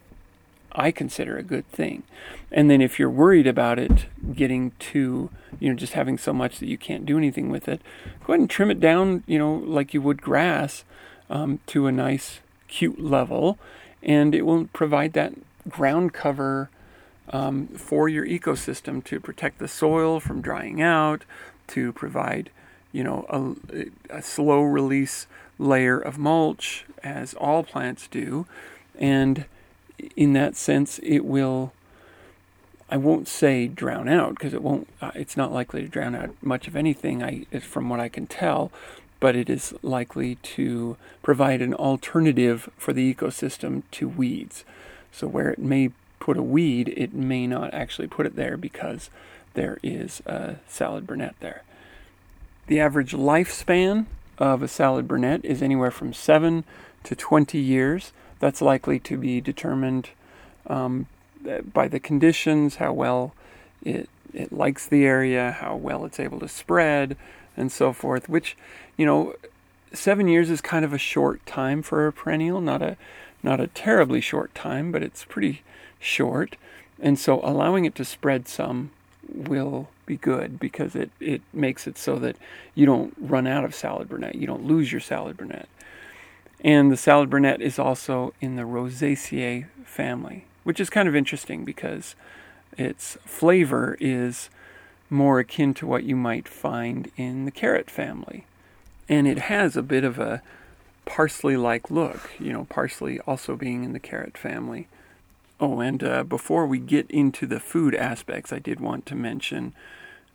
I 0.79 0.93
consider 0.93 1.37
a 1.37 1.43
good 1.43 1.69
thing. 1.73 2.05
And 2.53 2.71
then 2.71 2.81
if 2.81 2.99
you're 2.99 3.11
worried 3.11 3.49
about 3.49 3.79
it 3.79 4.07
getting 4.33 4.71
to, 4.79 5.29
you 5.59 5.69
know, 5.69 5.75
just 5.75 5.95
having 5.95 6.17
so 6.17 6.33
much 6.33 6.59
that 6.61 6.69
you 6.69 6.79
can't 6.79 7.05
do 7.05 7.19
anything 7.19 7.51
with 7.51 7.69
it, 7.69 7.83
go 8.25 8.33
ahead 8.33 8.41
and 8.41 8.49
trim 8.49 8.71
it 8.71 8.79
down, 8.79 9.25
you 9.27 9.39
know, 9.39 9.53
like 9.53 9.93
you 9.93 10.01
would 10.01 10.23
grass 10.23 10.85
um, 11.29 11.59
to 11.67 11.89
a 11.89 11.93
nice, 11.93 12.39
cute 12.69 13.01
level, 13.01 13.59
and 14.03 14.35
it 14.35 14.43
will 14.43 14.67
provide 14.73 15.15
that 15.15 15.35
ground 15.69 16.13
cover 16.13 16.71
um, 17.31 17.67
for 17.69 18.09
your 18.09 18.25
ecosystem 18.25 19.03
to 19.05 19.21
protect 19.21 19.59
the 19.59 19.69
soil 19.69 20.21
from 20.21 20.41
drying 20.41 20.81
out, 20.81 21.25
to 21.67 21.93
provide, 21.93 22.51
you 22.93 23.03
know, 23.03 23.27
a, 23.29 24.19
a 24.19 24.23
slow 24.23 24.63
release 24.63 25.27
layer 25.59 25.99
of 25.99 26.19
mulch, 26.19 26.85
as 27.03 27.35
all 27.35 27.65
plants 27.65 28.07
do, 28.07 28.47
and 28.99 29.45
in 30.17 30.33
that 30.35 30.57
sense, 30.57 30.99
it 31.03 31.25
will. 31.25 31.73
I 32.91 32.97
won't 32.97 33.29
say 33.29 33.69
drown 33.69 34.09
out 34.09 34.31
because 34.31 34.55
it 34.55 34.63
won't. 34.63 34.89
Uh, 35.01 35.11
it's 35.15 35.37
not 35.37 35.53
likely 35.53 35.83
to 35.83 35.89
drown 35.89 36.15
out 36.15 36.31
much 36.41 36.67
of 36.67 36.77
anything. 36.77 37.23
I, 37.23 37.45
from 37.61 37.89
what 37.89 38.01
I 38.01 38.09
can 38.09 38.27
tell, 38.27 38.73
but 39.21 39.37
it 39.37 39.51
is 39.51 39.75
likely 39.83 40.37
to 40.37 40.97
provide 41.23 41.61
an 41.61 41.75
alternative 41.75 42.71
for 42.77 42.93
the 42.93 43.13
ecosystem 43.13 43.83
to 43.93 44.09
weeds. 44.09 44.65
So 45.13 45.27
where 45.27 45.51
it 45.51 45.59
may 45.59 45.91
put 46.21 46.37
a 46.37 46.43
weed, 46.43 46.93
it 46.97 47.13
may 47.13 47.47
not 47.47 47.75
actually 47.75 48.09
put 48.09 48.27
it 48.27 48.37
there 48.37 48.57
because 48.57 49.11
there 49.55 49.79
is 49.83 50.21
a 50.27 50.57
salad 50.67 51.07
burnet 51.07 51.35
there. 51.41 51.63
The 52.69 52.81
average 52.81 53.13
lifespan 53.13 54.07
of 54.39 54.63
a 54.63 54.69
salad 54.69 55.09
burnet 55.09 55.45
is 55.45 55.63
anywhere 55.63 55.91
from 55.91 56.13
7 56.13 56.65
to 57.05 57.17
20 57.17 57.59
years. 57.59 58.13
That's 58.41 58.63
likely 58.63 58.99
to 59.01 59.17
be 59.17 59.41
determined 59.41 60.11
um, 60.67 61.07
by 61.73 61.89
the 61.89 62.01
conditions, 62.01 62.77
how 62.77 62.93
well 62.93 63.35
it, 63.83 64.09
it 64.33 64.53
likes 64.53 64.87
the 64.87 65.05
area, 65.05 65.53
how 65.53 65.77
well 65.77 66.05
it's 66.05 66.21
able 66.21 66.41
to 66.41 66.49
spread, 66.49 67.17
and 67.57 67.73
so 67.73 67.93
forth, 67.93 68.29
which, 68.29 68.57
you 68.97 69.07
know, 69.07 69.35
seven 69.93 70.29
years 70.29 70.51
is 70.51 70.61
kind 70.61 70.85
of 70.85 70.93
a 70.93 70.99
short 70.99 71.45
time 71.47 71.83
for 71.83 72.07
a 72.07 72.13
perennial, 72.13 72.61
not 72.61 72.83
a 72.83 72.97
not 73.43 73.61
a 73.61 73.69
terribly 73.69 74.21
short 74.21 74.55
time, 74.55 74.91
but 74.91 75.03
it's 75.03 75.25
pretty 75.25 75.63
short. 76.01 76.57
And 77.01 77.19
so 77.19 77.41
allowing 77.45 77.85
it 77.85 77.95
to 77.97 78.05
spread 78.05 78.49
some 78.49 78.91
will 79.33 79.89
be 80.07 80.17
good 80.17 80.59
because 80.59 80.97
it, 80.97 81.11
it 81.21 81.43
makes 81.53 81.87
it 81.87 81.97
so 81.97 82.19
that 82.19 82.37
you 82.75 82.87
don't 82.87 83.15
run 83.19 83.47
out 83.47 83.65
of 83.65 83.75
salad 83.75 84.09
burnet. 84.09 84.35
You 84.35 84.47
don't 84.47 84.65
lose 84.65 84.91
your 84.91 85.01
salad 85.01 85.37
burnet. 85.37 85.69
And 86.61 86.91
the 86.91 86.97
salad 86.97 87.31
burnet 87.31 87.61
is 87.61 87.79
also 87.79 88.35
in 88.41 88.57
the 88.57 88.63
Rosaceae 88.63 89.67
family, 89.85 90.45
which 90.65 90.81
is 90.81 90.91
kind 90.91 91.09
of 91.09 91.15
interesting 91.15 91.65
because 91.65 92.17
its 92.77 93.17
flavor 93.25 93.97
is 94.01 94.51
more 95.11 95.39
akin 95.39 95.73
to 95.75 95.87
what 95.87 96.05
you 96.05 96.17
might 96.17 96.49
find 96.49 97.11
in 97.17 97.45
the 97.45 97.51
carrot 97.51 97.91
family. 97.91 98.45
And 99.09 99.27
it 99.27 99.39
has 99.39 99.77
a 99.77 99.83
bit 99.83 100.05
of 100.05 100.19
a 100.19 100.43
parsley 101.07 101.57
like 101.57 101.91
look, 101.91 102.31
you 102.39 102.53
know, 102.53 102.67
parsley 102.69 103.19
also 103.21 103.57
being 103.57 103.85
in 103.85 103.93
the 103.93 104.01
carrot 104.01 104.37
family. 104.37 104.89
Oh, 105.61 105.81
and 105.81 106.05
uh, 106.05 106.23
before 106.25 106.67
we 106.67 106.79
get 106.79 107.11
into 107.11 107.47
the 107.47 107.59
food 107.59 107.95
aspects, 107.95 108.53
I 108.53 108.59
did 108.59 108.79
want 108.79 109.07
to 109.07 109.15
mention 109.15 109.75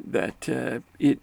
that 0.03 0.49
uh, 0.49 0.79
it 0.99 1.19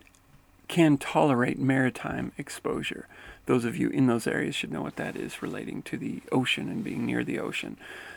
can 0.69 0.97
tolerate 0.97 1.59
maritime 1.59 2.33
exposure. 2.39 3.09
Those 3.47 3.65
of 3.65 3.77
you 3.77 3.89
in 3.91 4.07
those 4.07 4.27
areas 4.27 4.55
should 4.55 4.73
know 4.73 4.83
what 4.83 4.97
that 4.97 5.17
is 5.17 5.43
relating 5.43 5.83
to 5.83 5.97
the 5.97 6.23
ocean 6.31 6.69
and 6.69 6.85
being 6.85 7.07
near 7.07 7.25
the 7.25 7.39
ocean. 7.39 7.77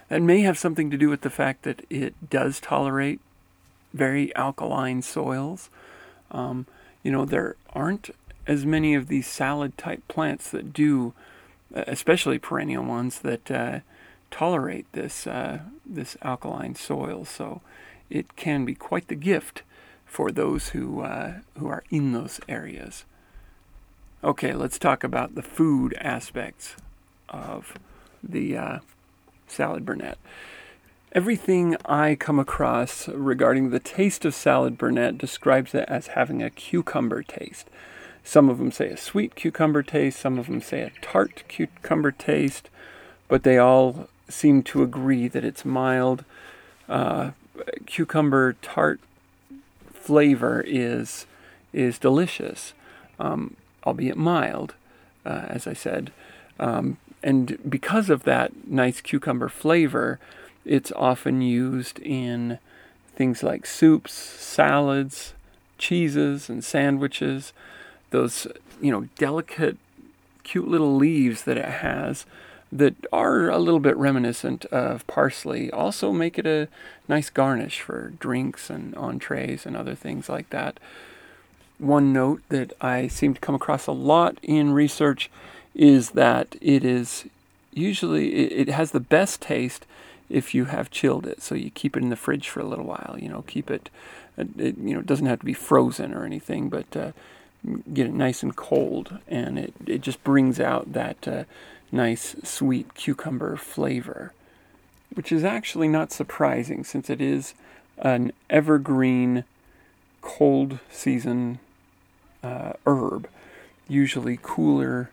That 0.10 0.22
may 0.22 0.42
have 0.42 0.58
something 0.58 0.92
to 0.92 0.98
do 0.98 1.10
with 1.10 1.22
the 1.22 1.30
fact 1.30 1.64
that 1.64 1.86
it 1.90 2.30
does 2.30 2.60
tolerate 2.60 3.20
very 3.94 4.36
alkaline 4.36 5.02
soils. 5.02 5.70
Um, 6.32 6.66
you 7.04 7.12
know, 7.12 7.26
there 7.26 7.56
aren't 7.74 8.10
as 8.48 8.66
many 8.66 8.96
of 8.96 9.08
these 9.08 9.28
salad 9.28 9.78
type 9.78 10.08
plants 10.08 10.50
that 10.52 10.74
do, 10.74 11.14
especially 11.74 12.40
perennial 12.40 12.84
ones, 12.84 13.20
that 13.20 13.50
uh, 13.50 13.80
tolerate 14.32 14.92
this 14.92 15.28
uh, 15.28 15.60
this 15.86 16.18
alkaline 16.22 16.76
soil. 16.76 17.26
So 17.26 17.62
it 18.10 18.36
can 18.36 18.66
be 18.66 18.76
quite 18.76 19.08
the 19.08 19.16
gift 19.16 19.64
for 20.06 20.32
those 20.32 20.70
who 20.70 21.02
uh, 21.02 21.36
who 21.58 21.68
are 21.68 21.84
in 21.90 22.14
those 22.14 22.40
areas. 22.50 23.06
Okay, 24.24 24.54
let's 24.54 24.80
talk 24.80 25.04
about 25.04 25.36
the 25.36 25.42
food 25.42 25.94
aspects 26.00 26.78
of 27.28 27.74
the 28.24 28.56
uh, 28.56 28.80
salad 29.48 29.86
burnet. 29.86 30.18
Everything 31.12 31.76
I 31.84 32.16
come 32.16 32.40
across 32.40 33.10
regarding 33.10 33.70
the 33.70 33.82
taste 33.82 34.24
of 34.24 34.34
salad 34.34 34.78
burnet 34.78 35.18
describes 35.18 35.76
it 35.76 35.84
as 35.90 36.08
having 36.08 36.42
a 36.42 36.50
cucumber 36.50 37.22
taste. 37.22 37.70
Some 38.24 38.50
of 38.50 38.60
them 38.60 38.72
say 38.72 38.88
a 38.88 38.96
sweet 38.96 39.36
cucumber 39.36 39.84
taste, 39.84 40.22
some 40.22 40.40
of 40.40 40.46
them 40.46 40.62
say 40.62 40.84
a 40.84 40.92
tart 41.02 41.44
cucumber 41.50 42.12
taste, 42.12 42.70
but 43.28 43.44
they 43.44 43.58
all 43.58 44.08
seem 44.30 44.64
to 44.64 44.84
agree 44.84 45.28
that 45.28 45.44
it's 45.44 45.66
mild. 45.66 46.24
Uh, 46.88 47.32
cucumber 47.86 48.54
tart 48.62 49.02
flavor 49.92 50.64
is 50.66 51.26
is 51.74 52.00
delicious, 52.00 52.74
um, 53.20 53.58
albeit 53.86 54.18
mild, 54.18 54.76
uh, 55.26 55.46
as 55.48 55.68
I 55.68 55.74
said. 55.74 56.12
Um, 56.60 56.98
and 57.24 57.58
because 57.70 58.10
of 58.10 58.24
that 58.24 58.68
nice 58.68 59.02
cucumber 59.02 59.50
flavor, 59.50 60.20
it's 60.66 60.92
often 60.94 61.42
used 61.42 62.00
in 62.00 62.60
things 63.16 63.44
like 63.44 63.66
soups, 63.66 64.14
salads, 64.14 65.34
cheeses, 65.78 66.50
and 66.50 66.64
sandwiches. 66.64 67.54
Those, 68.12 68.48
you 68.82 68.92
know, 68.92 69.08
delicate, 69.18 69.78
cute 70.44 70.68
little 70.68 70.96
leaves 70.96 71.44
that 71.44 71.58
it 71.58 71.66
has 71.66 72.26
that 72.74 72.96
are 73.14 73.50
a 73.50 73.60
little 73.60 73.80
bit 73.80 73.96
reminiscent 73.96 74.66
of 74.66 75.06
parsley 75.06 75.70
also 75.70 76.12
make 76.12 76.40
it 76.40 76.48
a 76.48 76.68
nice 77.08 77.30
garnish 77.30 77.82
for 77.82 78.14
drinks 78.20 78.70
and 78.70 78.96
entrees 78.96 79.68
and 79.68 79.78
other 79.78 79.94
things 79.94 80.28
like 80.28 80.50
that. 80.50 80.80
One 81.78 82.14
note 82.14 82.42
that 82.50 82.74
I 82.82 83.08
seem 83.08 83.34
to 83.34 83.42
come 83.42 83.56
across 83.56 83.88
a 83.88 83.92
lot 83.92 84.38
in 84.42 84.74
research 84.74 85.30
is 85.76 86.12
that 86.12 86.56
it 86.62 86.86
is 86.86 87.26
usually 87.74 88.52
it, 88.52 88.70
has 88.70 88.92
the 88.92 89.00
best 89.00 89.42
taste 89.42 89.86
if 90.30 90.54
you 90.54 90.66
have 90.66 90.92
chilled 90.92 91.26
it. 91.26 91.42
So 91.42 91.56
you 91.56 91.72
keep 91.72 91.98
it 91.98 92.04
in 92.04 92.10
the 92.10 92.16
fridge 92.16 92.50
for 92.50 92.60
a 92.60 92.66
little 92.66 92.86
while. 92.86 93.16
You 93.20 93.30
know, 93.30 93.44
keep 93.48 93.70
it. 93.72 93.90
Uh, 94.38 94.46
it 94.58 94.78
you 94.78 94.94
know, 94.94 95.00
it 95.00 95.06
doesn't 95.06 95.26
have 95.26 95.40
to 95.40 95.46
be 95.46 95.54
frozen 95.54 96.14
or 96.14 96.26
anything, 96.26 96.70
but 96.70 96.96
uh, 96.96 97.12
get 97.94 98.08
it 98.08 98.14
nice 98.14 98.44
and 98.44 98.56
cold, 98.56 99.20
and 99.28 99.58
it 99.58 99.74
it 99.86 100.02
just 100.02 100.24
brings 100.24 100.60
out 100.60 100.94
that 100.94 101.28
uh, 101.28 101.44
nice 101.92 102.36
sweet 102.44 102.94
cucumber 102.94 103.56
flavor, 103.56 104.34
which 105.14 105.32
is 105.32 105.44
actually 105.44 105.88
not 105.88 106.12
surprising 106.12 106.84
since 106.84 107.10
it 107.10 107.22
is 107.22 107.54
an 107.98 108.32
evergreen 108.50 109.44
cold 110.24 110.80
season 110.90 111.60
uh, 112.42 112.74
herb. 112.88 113.30
Usually 113.88 114.40
cooler 114.42 115.12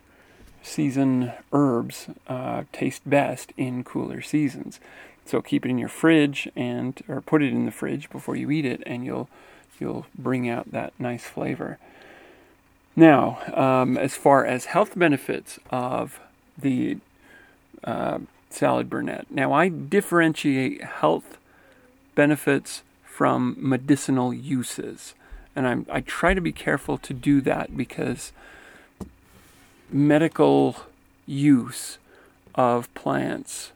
season 0.63 1.33
herbs 1.51 2.07
uh, 2.27 2.63
taste 2.71 3.07
best 3.07 3.53
in 3.57 3.83
cooler 3.83 4.21
seasons. 4.21 4.79
So 5.25 5.41
keep 5.41 5.65
it 5.65 5.69
in 5.69 5.77
your 5.77 5.89
fridge 5.89 6.49
and 6.55 6.99
or 7.07 7.21
put 7.21 7.43
it 7.43 7.51
in 7.51 7.65
the 7.65 7.71
fridge 7.71 8.09
before 8.09 8.35
you 8.35 8.49
eat 8.49 8.65
it, 8.65 8.81
and 8.85 9.05
you'll 9.05 9.29
you'll 9.79 10.07
bring 10.17 10.49
out 10.49 10.71
that 10.71 10.93
nice 10.97 11.25
flavor. 11.25 11.77
Now, 12.95 13.39
um, 13.53 13.97
as 13.97 14.15
far 14.15 14.45
as 14.45 14.65
health 14.65 14.97
benefits 14.97 15.59
of 15.69 16.19
the 16.57 16.97
uh, 17.83 18.19
salad 18.49 18.89
burnet, 18.89 19.27
now 19.29 19.53
I 19.53 19.69
differentiate 19.69 20.83
health 20.83 21.37
benefits 22.15 22.83
from 23.21 23.55
medicinal 23.59 24.33
uses, 24.33 25.13
and 25.55 25.67
I'm, 25.67 25.85
I 25.91 26.01
try 26.01 26.33
to 26.33 26.41
be 26.41 26.51
careful 26.51 26.97
to 26.97 27.13
do 27.13 27.39
that 27.41 27.77
because 27.77 28.31
medical 29.91 30.77
use 31.27 31.99
of 32.55 32.91
plants 32.95 33.73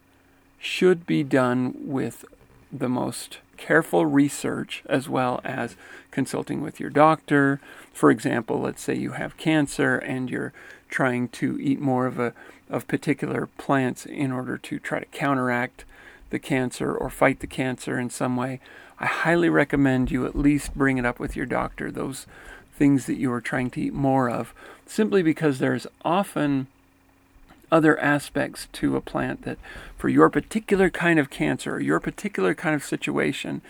should 0.57 1.05
be 1.05 1.21
done 1.21 1.75
with 1.77 2.25
the 2.73 2.89
most 2.89 3.37
careful 3.55 4.07
research 4.07 4.81
as 4.87 5.07
well 5.07 5.41
as 5.43 5.75
consulting 6.09 6.61
with 6.63 6.79
your 6.79 6.89
doctor. 6.89 7.61
For 7.93 8.09
example, 8.09 8.59
let's 8.59 8.81
say 8.81 8.95
you 8.95 9.11
have 9.11 9.37
cancer 9.37 9.99
and 9.99 10.27
you're 10.27 10.53
trying 10.89 11.27
to 11.27 11.59
eat 11.61 11.79
more 11.79 12.07
of 12.07 12.17
a 12.17 12.33
of 12.67 12.87
particular 12.87 13.45
plants 13.59 14.07
in 14.07 14.31
order 14.31 14.57
to 14.57 14.79
try 14.79 15.01
to 15.01 15.05
counteract 15.05 15.85
the 16.31 16.39
cancer 16.39 16.91
or 16.95 17.11
fight 17.11 17.41
the 17.41 17.47
cancer 17.47 17.99
in 17.99 18.09
some 18.09 18.35
way. 18.35 18.59
I 18.99 19.05
highly 19.05 19.49
recommend 19.49 20.11
you 20.11 20.25
at 20.25 20.37
least 20.37 20.75
bring 20.75 20.97
it 20.97 21.05
up 21.05 21.19
with 21.19 21.35
your 21.35 21.45
doctor 21.45 21.91
those 21.91 22.25
things 22.77 23.05
that 23.05 23.15
you 23.15 23.31
are 23.31 23.41
trying 23.41 23.69
to 23.71 23.81
eat 23.81 23.93
more 23.93 24.29
of 24.29 24.53
simply 24.85 25.23
because 25.23 25.59
there's 25.59 25.87
often 26.03 26.67
other 27.71 27.99
aspects 27.99 28.67
to 28.73 28.95
a 28.95 29.01
plant 29.01 29.43
that 29.43 29.57
for 29.97 30.09
your 30.09 30.29
particular 30.29 30.89
kind 30.89 31.19
of 31.19 31.29
cancer 31.29 31.75
or 31.75 31.79
your 31.79 31.99
particular 31.99 32.53
kind 32.53 32.75
of 32.75 32.83
situation 32.83 33.61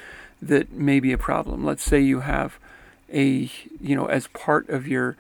that 0.42 0.72
may 0.72 1.00
be 1.00 1.12
a 1.12 1.18
problem. 1.18 1.64
Let's 1.64 1.84
say 1.84 2.02
you 2.02 2.20
have 2.22 2.60
a, 3.12 3.50
you 3.80 3.96
know, 3.96 4.06
as 4.08 4.28
part 4.28 4.70
of 4.70 4.88
your 4.88 5.16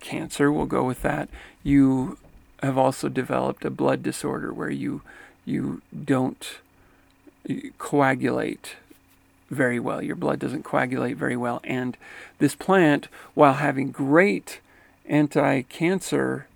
cancer, 0.00 0.52
we'll 0.52 0.66
go 0.66 0.84
with 0.84 1.02
that, 1.02 1.28
you 1.62 2.18
have 2.62 2.76
also 2.76 3.08
developed 3.08 3.64
a 3.64 3.70
blood 3.70 4.02
disorder 4.02 4.52
where 4.52 4.70
you 4.70 5.02
you 5.44 5.80
don't 6.04 6.58
coagulate 7.78 8.76
very 9.50 9.80
well. 9.80 10.02
Your 10.02 10.16
blood 10.16 10.38
doesn't 10.38 10.64
coagulate 10.64 11.16
very 11.16 11.36
well. 11.36 11.60
And 11.64 11.96
this 12.38 12.54
plant, 12.54 13.08
while 13.34 13.54
having 13.54 13.90
great 13.90 14.60
anti-cancer, 15.06 16.46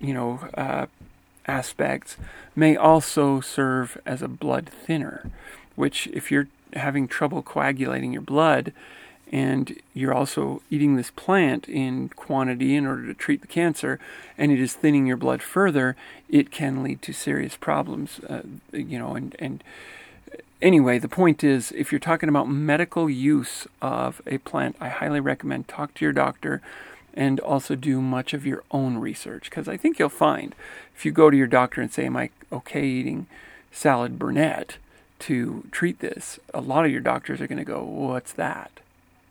you 0.00 0.14
know, 0.14 0.48
uh, 0.54 0.86
aspects, 1.46 2.16
may 2.54 2.76
also 2.76 3.40
serve 3.40 4.00
as 4.06 4.22
a 4.22 4.28
blood 4.28 4.68
thinner. 4.68 5.30
Which, 5.76 6.06
if 6.08 6.30
you're 6.30 6.48
having 6.74 7.08
trouble 7.08 7.42
coagulating 7.42 8.12
your 8.12 8.22
blood, 8.22 8.72
and 9.32 9.80
you're 9.94 10.12
also 10.14 10.60
eating 10.70 10.96
this 10.96 11.10
plant 11.12 11.68
in 11.68 12.08
quantity 12.10 12.74
in 12.74 12.86
order 12.86 13.06
to 13.06 13.14
treat 13.14 13.40
the 13.40 13.46
cancer, 13.46 13.98
and 14.36 14.50
it 14.50 14.60
is 14.60 14.74
thinning 14.74 15.06
your 15.06 15.16
blood 15.16 15.40
further, 15.40 15.96
it 16.28 16.50
can 16.50 16.82
lead 16.82 17.00
to 17.02 17.12
serious 17.12 17.56
problems. 17.56 18.20
Uh, 18.28 18.42
you 18.72 18.98
know, 18.98 19.14
and 19.14 19.36
and 19.38 19.62
anyway, 20.62 20.98
the 20.98 21.08
point 21.08 21.42
is, 21.42 21.72
if 21.72 21.92
you're 21.92 21.98
talking 21.98 22.28
about 22.28 22.48
medical 22.48 23.08
use 23.08 23.66
of 23.80 24.20
a 24.26 24.38
plant, 24.38 24.76
I 24.80 24.88
highly 24.88 25.20
recommend 25.20 25.68
talk 25.68 25.94
to 25.94 26.04
your 26.04 26.12
doctor 26.12 26.60
and 27.14 27.40
also 27.40 27.74
do 27.74 28.00
much 28.00 28.32
of 28.34 28.46
your 28.46 28.62
own 28.70 28.98
research 28.98 29.44
because 29.50 29.68
I 29.68 29.76
think 29.76 29.98
you'll 29.98 30.08
find 30.08 30.54
if 30.94 31.04
you 31.04 31.12
go 31.12 31.30
to 31.30 31.36
your 31.36 31.46
doctor 31.46 31.80
and 31.80 31.92
say, 31.92 32.06
Am 32.06 32.16
I 32.16 32.30
okay 32.52 32.86
eating 32.86 33.26
salad 33.72 34.18
burnet 34.18 34.76
to 35.20 35.64
treat 35.70 36.00
this? 36.00 36.38
A 36.54 36.60
lot 36.60 36.84
of 36.84 36.90
your 36.90 37.00
doctors 37.00 37.40
are 37.40 37.46
going 37.46 37.58
to 37.58 37.64
go, 37.64 37.82
What's 37.82 38.32
that? 38.32 38.70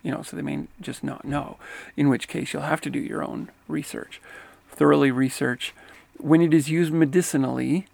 You 0.03 0.11
know, 0.11 0.21
so 0.21 0.35
they 0.35 0.41
may 0.41 0.67
just 0.81 1.03
not 1.03 1.25
know, 1.25 1.57
in 1.97 2.09
which 2.09 2.27
case 2.27 2.53
you'll 2.53 2.61
have 2.63 2.81
to 2.81 2.89
do 2.89 2.99
your 2.99 3.23
own 3.23 3.49
research. 3.67 4.21
Thoroughly 4.71 5.11
research. 5.11 5.73
When 6.17 6.41
it 6.41 6.53
is 6.53 6.69
used 6.69 6.91
medicinally, 6.93 7.87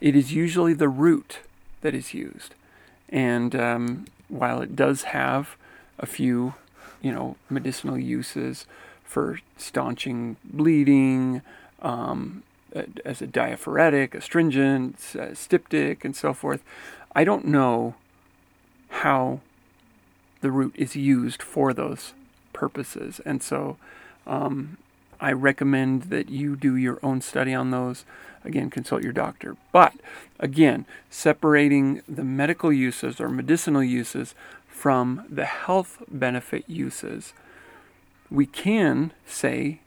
it 0.00 0.16
is 0.16 0.32
usually 0.32 0.74
the 0.74 0.88
root 0.88 1.40
that 1.80 1.94
is 1.94 2.14
used. 2.14 2.54
And 3.08 3.54
um, 3.54 4.06
while 4.28 4.60
it 4.60 4.74
does 4.74 5.02
have 5.02 5.56
a 5.98 6.06
few, 6.06 6.54
you 7.02 7.12
know, 7.12 7.36
medicinal 7.48 7.98
uses, 7.98 8.66
for 9.04 9.38
staunching 9.56 10.36
bleeding, 10.42 11.40
um, 11.82 12.42
as 13.04 13.22
a 13.22 13.26
diaphoretic, 13.26 14.14
astringent, 14.14 15.14
a 15.14 15.34
styptic, 15.34 16.04
and 16.04 16.16
so 16.16 16.32
forth. 16.32 16.62
I 17.14 17.24
don't 17.24 17.46
know 17.46 17.94
how 18.88 19.40
the 20.40 20.50
root 20.50 20.74
is 20.76 20.96
used 20.96 21.42
for 21.42 21.72
those 21.72 22.12
purposes, 22.52 23.20
and 23.24 23.42
so 23.42 23.76
um, 24.26 24.78
I 25.24 25.32
recommend 25.32 26.04
that 26.04 26.28
you 26.28 26.56
do 26.56 26.76
your 26.76 26.98
own 27.02 27.20
study 27.20 27.54
on 27.54 27.70
those. 27.70 28.04
Again, 28.44 28.68
consult 28.68 29.02
your 29.02 29.12
doctor. 29.12 29.56
But 29.72 29.94
again, 30.38 30.84
separating 31.08 32.02
the 32.08 32.24
medical 32.24 32.72
uses 32.72 33.20
or 33.20 33.28
medicinal 33.28 33.82
uses 33.82 34.34
from 34.68 35.24
the 35.30 35.46
health 35.46 36.02
benefit 36.10 36.64
uses 36.68 37.32
we 38.30 38.46
can 38.46 39.12
say 39.26 39.80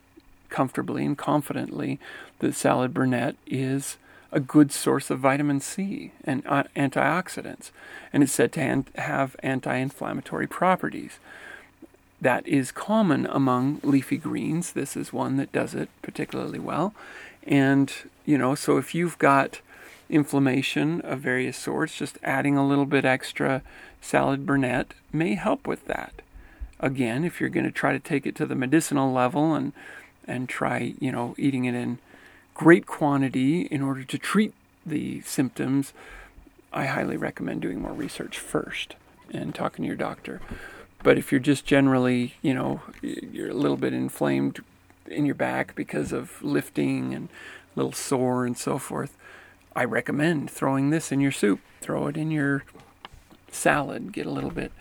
comfortably 0.49 1.05
and 1.05 1.17
confidently 1.17 1.99
that 2.39 2.55
salad 2.55 2.93
burnet 2.93 3.35
is 3.45 3.97
a 4.31 4.39
good 4.39 4.71
source 4.71 5.09
of 5.09 5.19
vitamin 5.19 5.59
C 5.59 6.11
and 6.23 6.43
uh, 6.45 6.63
antioxidants, 6.75 7.71
and 8.11 8.23
it's 8.23 8.31
said 8.31 8.51
to 8.53 8.85
have 8.95 9.35
anti 9.39 9.75
inflammatory 9.75 10.47
properties. 10.47 11.19
That 12.19 12.47
is 12.47 12.71
common 12.71 13.27
among 13.27 13.79
leafy 13.83 14.17
greens. 14.17 14.73
This 14.73 14.97
is 14.97 15.13
one 15.13 15.37
that 15.37 15.51
does 15.51 15.75
it 15.75 15.89
particularly 16.01 16.59
well. 16.59 16.93
And, 17.43 17.93
you 18.25 18.37
know, 18.37 18.55
so 18.55 18.77
if 18.77 18.95
you've 18.95 19.17
got 19.17 19.61
inflammation 20.09 21.01
of 21.01 21.19
various 21.19 21.57
sorts, 21.57 21.97
just 21.97 22.17
adding 22.23 22.57
a 22.57 22.67
little 22.67 22.85
bit 22.85 23.05
extra 23.05 23.61
salad 24.01 24.45
burnet 24.45 24.93
may 25.13 25.35
help 25.35 25.67
with 25.67 25.85
that 25.85 26.21
again, 26.79 27.23
if 27.23 27.39
you're 27.39 27.49
going 27.49 27.65
to 27.65 27.71
try 27.71 27.91
to 27.91 27.99
take 27.99 28.25
it 28.25 28.35
to 28.35 28.45
the 28.45 28.55
medicinal 28.55 29.11
level 29.11 29.55
and 29.55 29.73
and 30.29 30.49
try, 30.49 30.93
you 30.99 31.09
know, 31.09 31.33
eating 31.37 31.63
it 31.65 31.73
in 31.73 31.99
great 32.53 32.85
quantity 32.85 33.61
in 33.61 33.81
order 33.81 34.03
to 34.03 34.17
treat 34.17 34.53
the 34.85 35.21
symptoms, 35.21 35.93
I 36.73 36.85
highly 36.85 37.15
recommend 37.15 37.61
doing 37.61 37.81
more 37.81 37.93
research 37.93 38.37
first 38.37 38.95
and 39.31 39.55
talking 39.55 39.83
to 39.83 39.87
your 39.87 39.95
doctor. 39.95 40.41
But 41.03 41.17
if 41.17 41.31
you're 41.31 41.39
just 41.39 41.65
generally, 41.65 42.35
you 42.41 42.53
know, 42.53 42.81
you're 43.01 43.49
a 43.49 43.53
little 43.53 43.77
bit 43.77 43.93
inflamed 43.93 44.59
in 45.05 45.25
your 45.25 45.35
back 45.35 45.75
because 45.75 46.11
of 46.11 46.41
lifting 46.43 47.13
and 47.13 47.29
a 47.29 47.79
little 47.79 47.93
sore 47.93 48.45
and 48.45 48.57
so 48.57 48.77
forth, 48.77 49.15
I 49.75 49.85
recommend 49.85 50.49
throwing 50.49 50.89
this 50.89 51.11
in 51.11 51.21
your 51.21 51.31
soup. 51.31 51.59
Throw 51.81 52.07
it 52.07 52.17
in 52.17 52.31
your 52.31 52.63
salad, 53.51 54.11
get 54.11 54.25
a 54.25 54.31
little 54.31 54.51
bit 54.51 54.71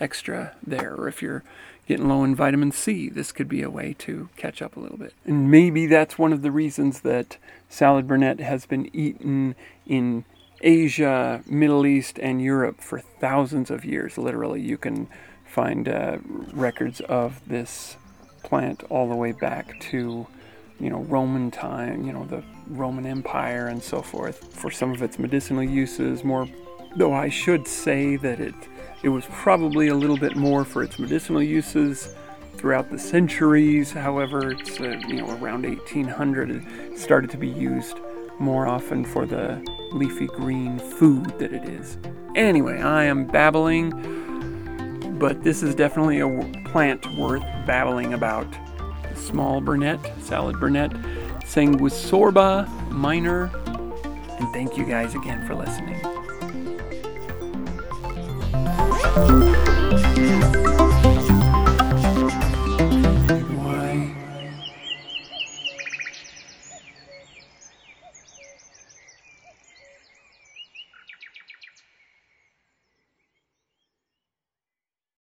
extra 0.00 0.54
there. 0.66 0.94
Or 0.94 1.08
if 1.08 1.22
you're 1.22 1.44
getting 1.86 2.08
low 2.08 2.24
in 2.24 2.34
vitamin 2.34 2.72
C, 2.72 3.08
this 3.08 3.32
could 3.32 3.48
be 3.48 3.62
a 3.62 3.70
way 3.70 3.94
to 4.00 4.28
catch 4.36 4.60
up 4.60 4.76
a 4.76 4.80
little 4.80 4.98
bit. 4.98 5.14
And 5.24 5.50
maybe 5.50 5.86
that's 5.86 6.18
one 6.18 6.32
of 6.32 6.42
the 6.42 6.50
reasons 6.50 7.00
that 7.00 7.36
salad 7.68 8.06
burnet 8.06 8.40
has 8.40 8.66
been 8.66 8.90
eaten 8.94 9.54
in 9.86 10.24
Asia, 10.60 11.42
Middle 11.46 11.86
East, 11.86 12.18
and 12.18 12.42
Europe 12.42 12.80
for 12.80 12.98
thousands 12.98 13.70
of 13.70 13.84
years. 13.84 14.18
Literally, 14.18 14.60
you 14.60 14.76
can 14.76 15.08
find 15.50 15.88
uh, 15.88 16.18
records 16.52 17.00
of 17.00 17.46
this 17.48 17.96
plant 18.42 18.84
all 18.88 19.08
the 19.08 19.16
way 19.16 19.32
back 19.32 19.78
to, 19.80 20.26
you 20.78 20.90
know, 20.90 21.00
Roman 21.00 21.50
time, 21.50 22.04
you 22.06 22.12
know, 22.12 22.24
the 22.24 22.42
Roman 22.68 23.04
Empire 23.04 23.66
and 23.68 23.82
so 23.82 24.00
forth. 24.00 24.54
For 24.54 24.70
some 24.70 24.92
of 24.92 25.02
its 25.02 25.18
medicinal 25.18 25.64
uses, 25.64 26.22
more, 26.24 26.48
though 26.96 27.12
I 27.12 27.28
should 27.28 27.66
say 27.66 28.16
that 28.16 28.40
it 28.40 28.54
it 29.02 29.08
was 29.08 29.24
probably 29.30 29.88
a 29.88 29.94
little 29.94 30.18
bit 30.18 30.36
more 30.36 30.64
for 30.64 30.82
its 30.82 30.98
medicinal 30.98 31.42
uses 31.42 32.14
throughout 32.56 32.90
the 32.90 32.98
centuries. 32.98 33.90
However, 33.92 34.52
it's 34.52 34.78
uh, 34.78 35.00
you 35.08 35.16
know 35.16 35.30
around 35.38 35.64
1800 35.64 36.50
it 36.50 36.98
started 36.98 37.30
to 37.30 37.38
be 37.38 37.48
used 37.48 37.98
more 38.38 38.66
often 38.66 39.04
for 39.04 39.26
the 39.26 39.62
leafy 39.92 40.26
green 40.26 40.78
food 40.78 41.26
that 41.38 41.52
it 41.52 41.64
is. 41.64 41.98
Anyway, 42.36 42.80
I 42.80 43.04
am 43.04 43.26
babbling, 43.26 43.90
but 45.20 45.44
this 45.44 45.62
is 45.62 45.74
definitely 45.74 46.20
a 46.20 46.28
plant 46.64 47.06
worth 47.18 47.42
babbling 47.66 48.14
about. 48.14 48.46
Small 49.14 49.60
burnet, 49.60 50.00
salad 50.20 50.58
burnet, 50.58 50.90
Sanguisorba 51.42 52.66
minor, 52.90 53.50
and 54.38 54.52
thank 54.54 54.78
you 54.78 54.86
guys 54.86 55.14
again 55.14 55.46
for 55.46 55.54
listening. 55.54 56.00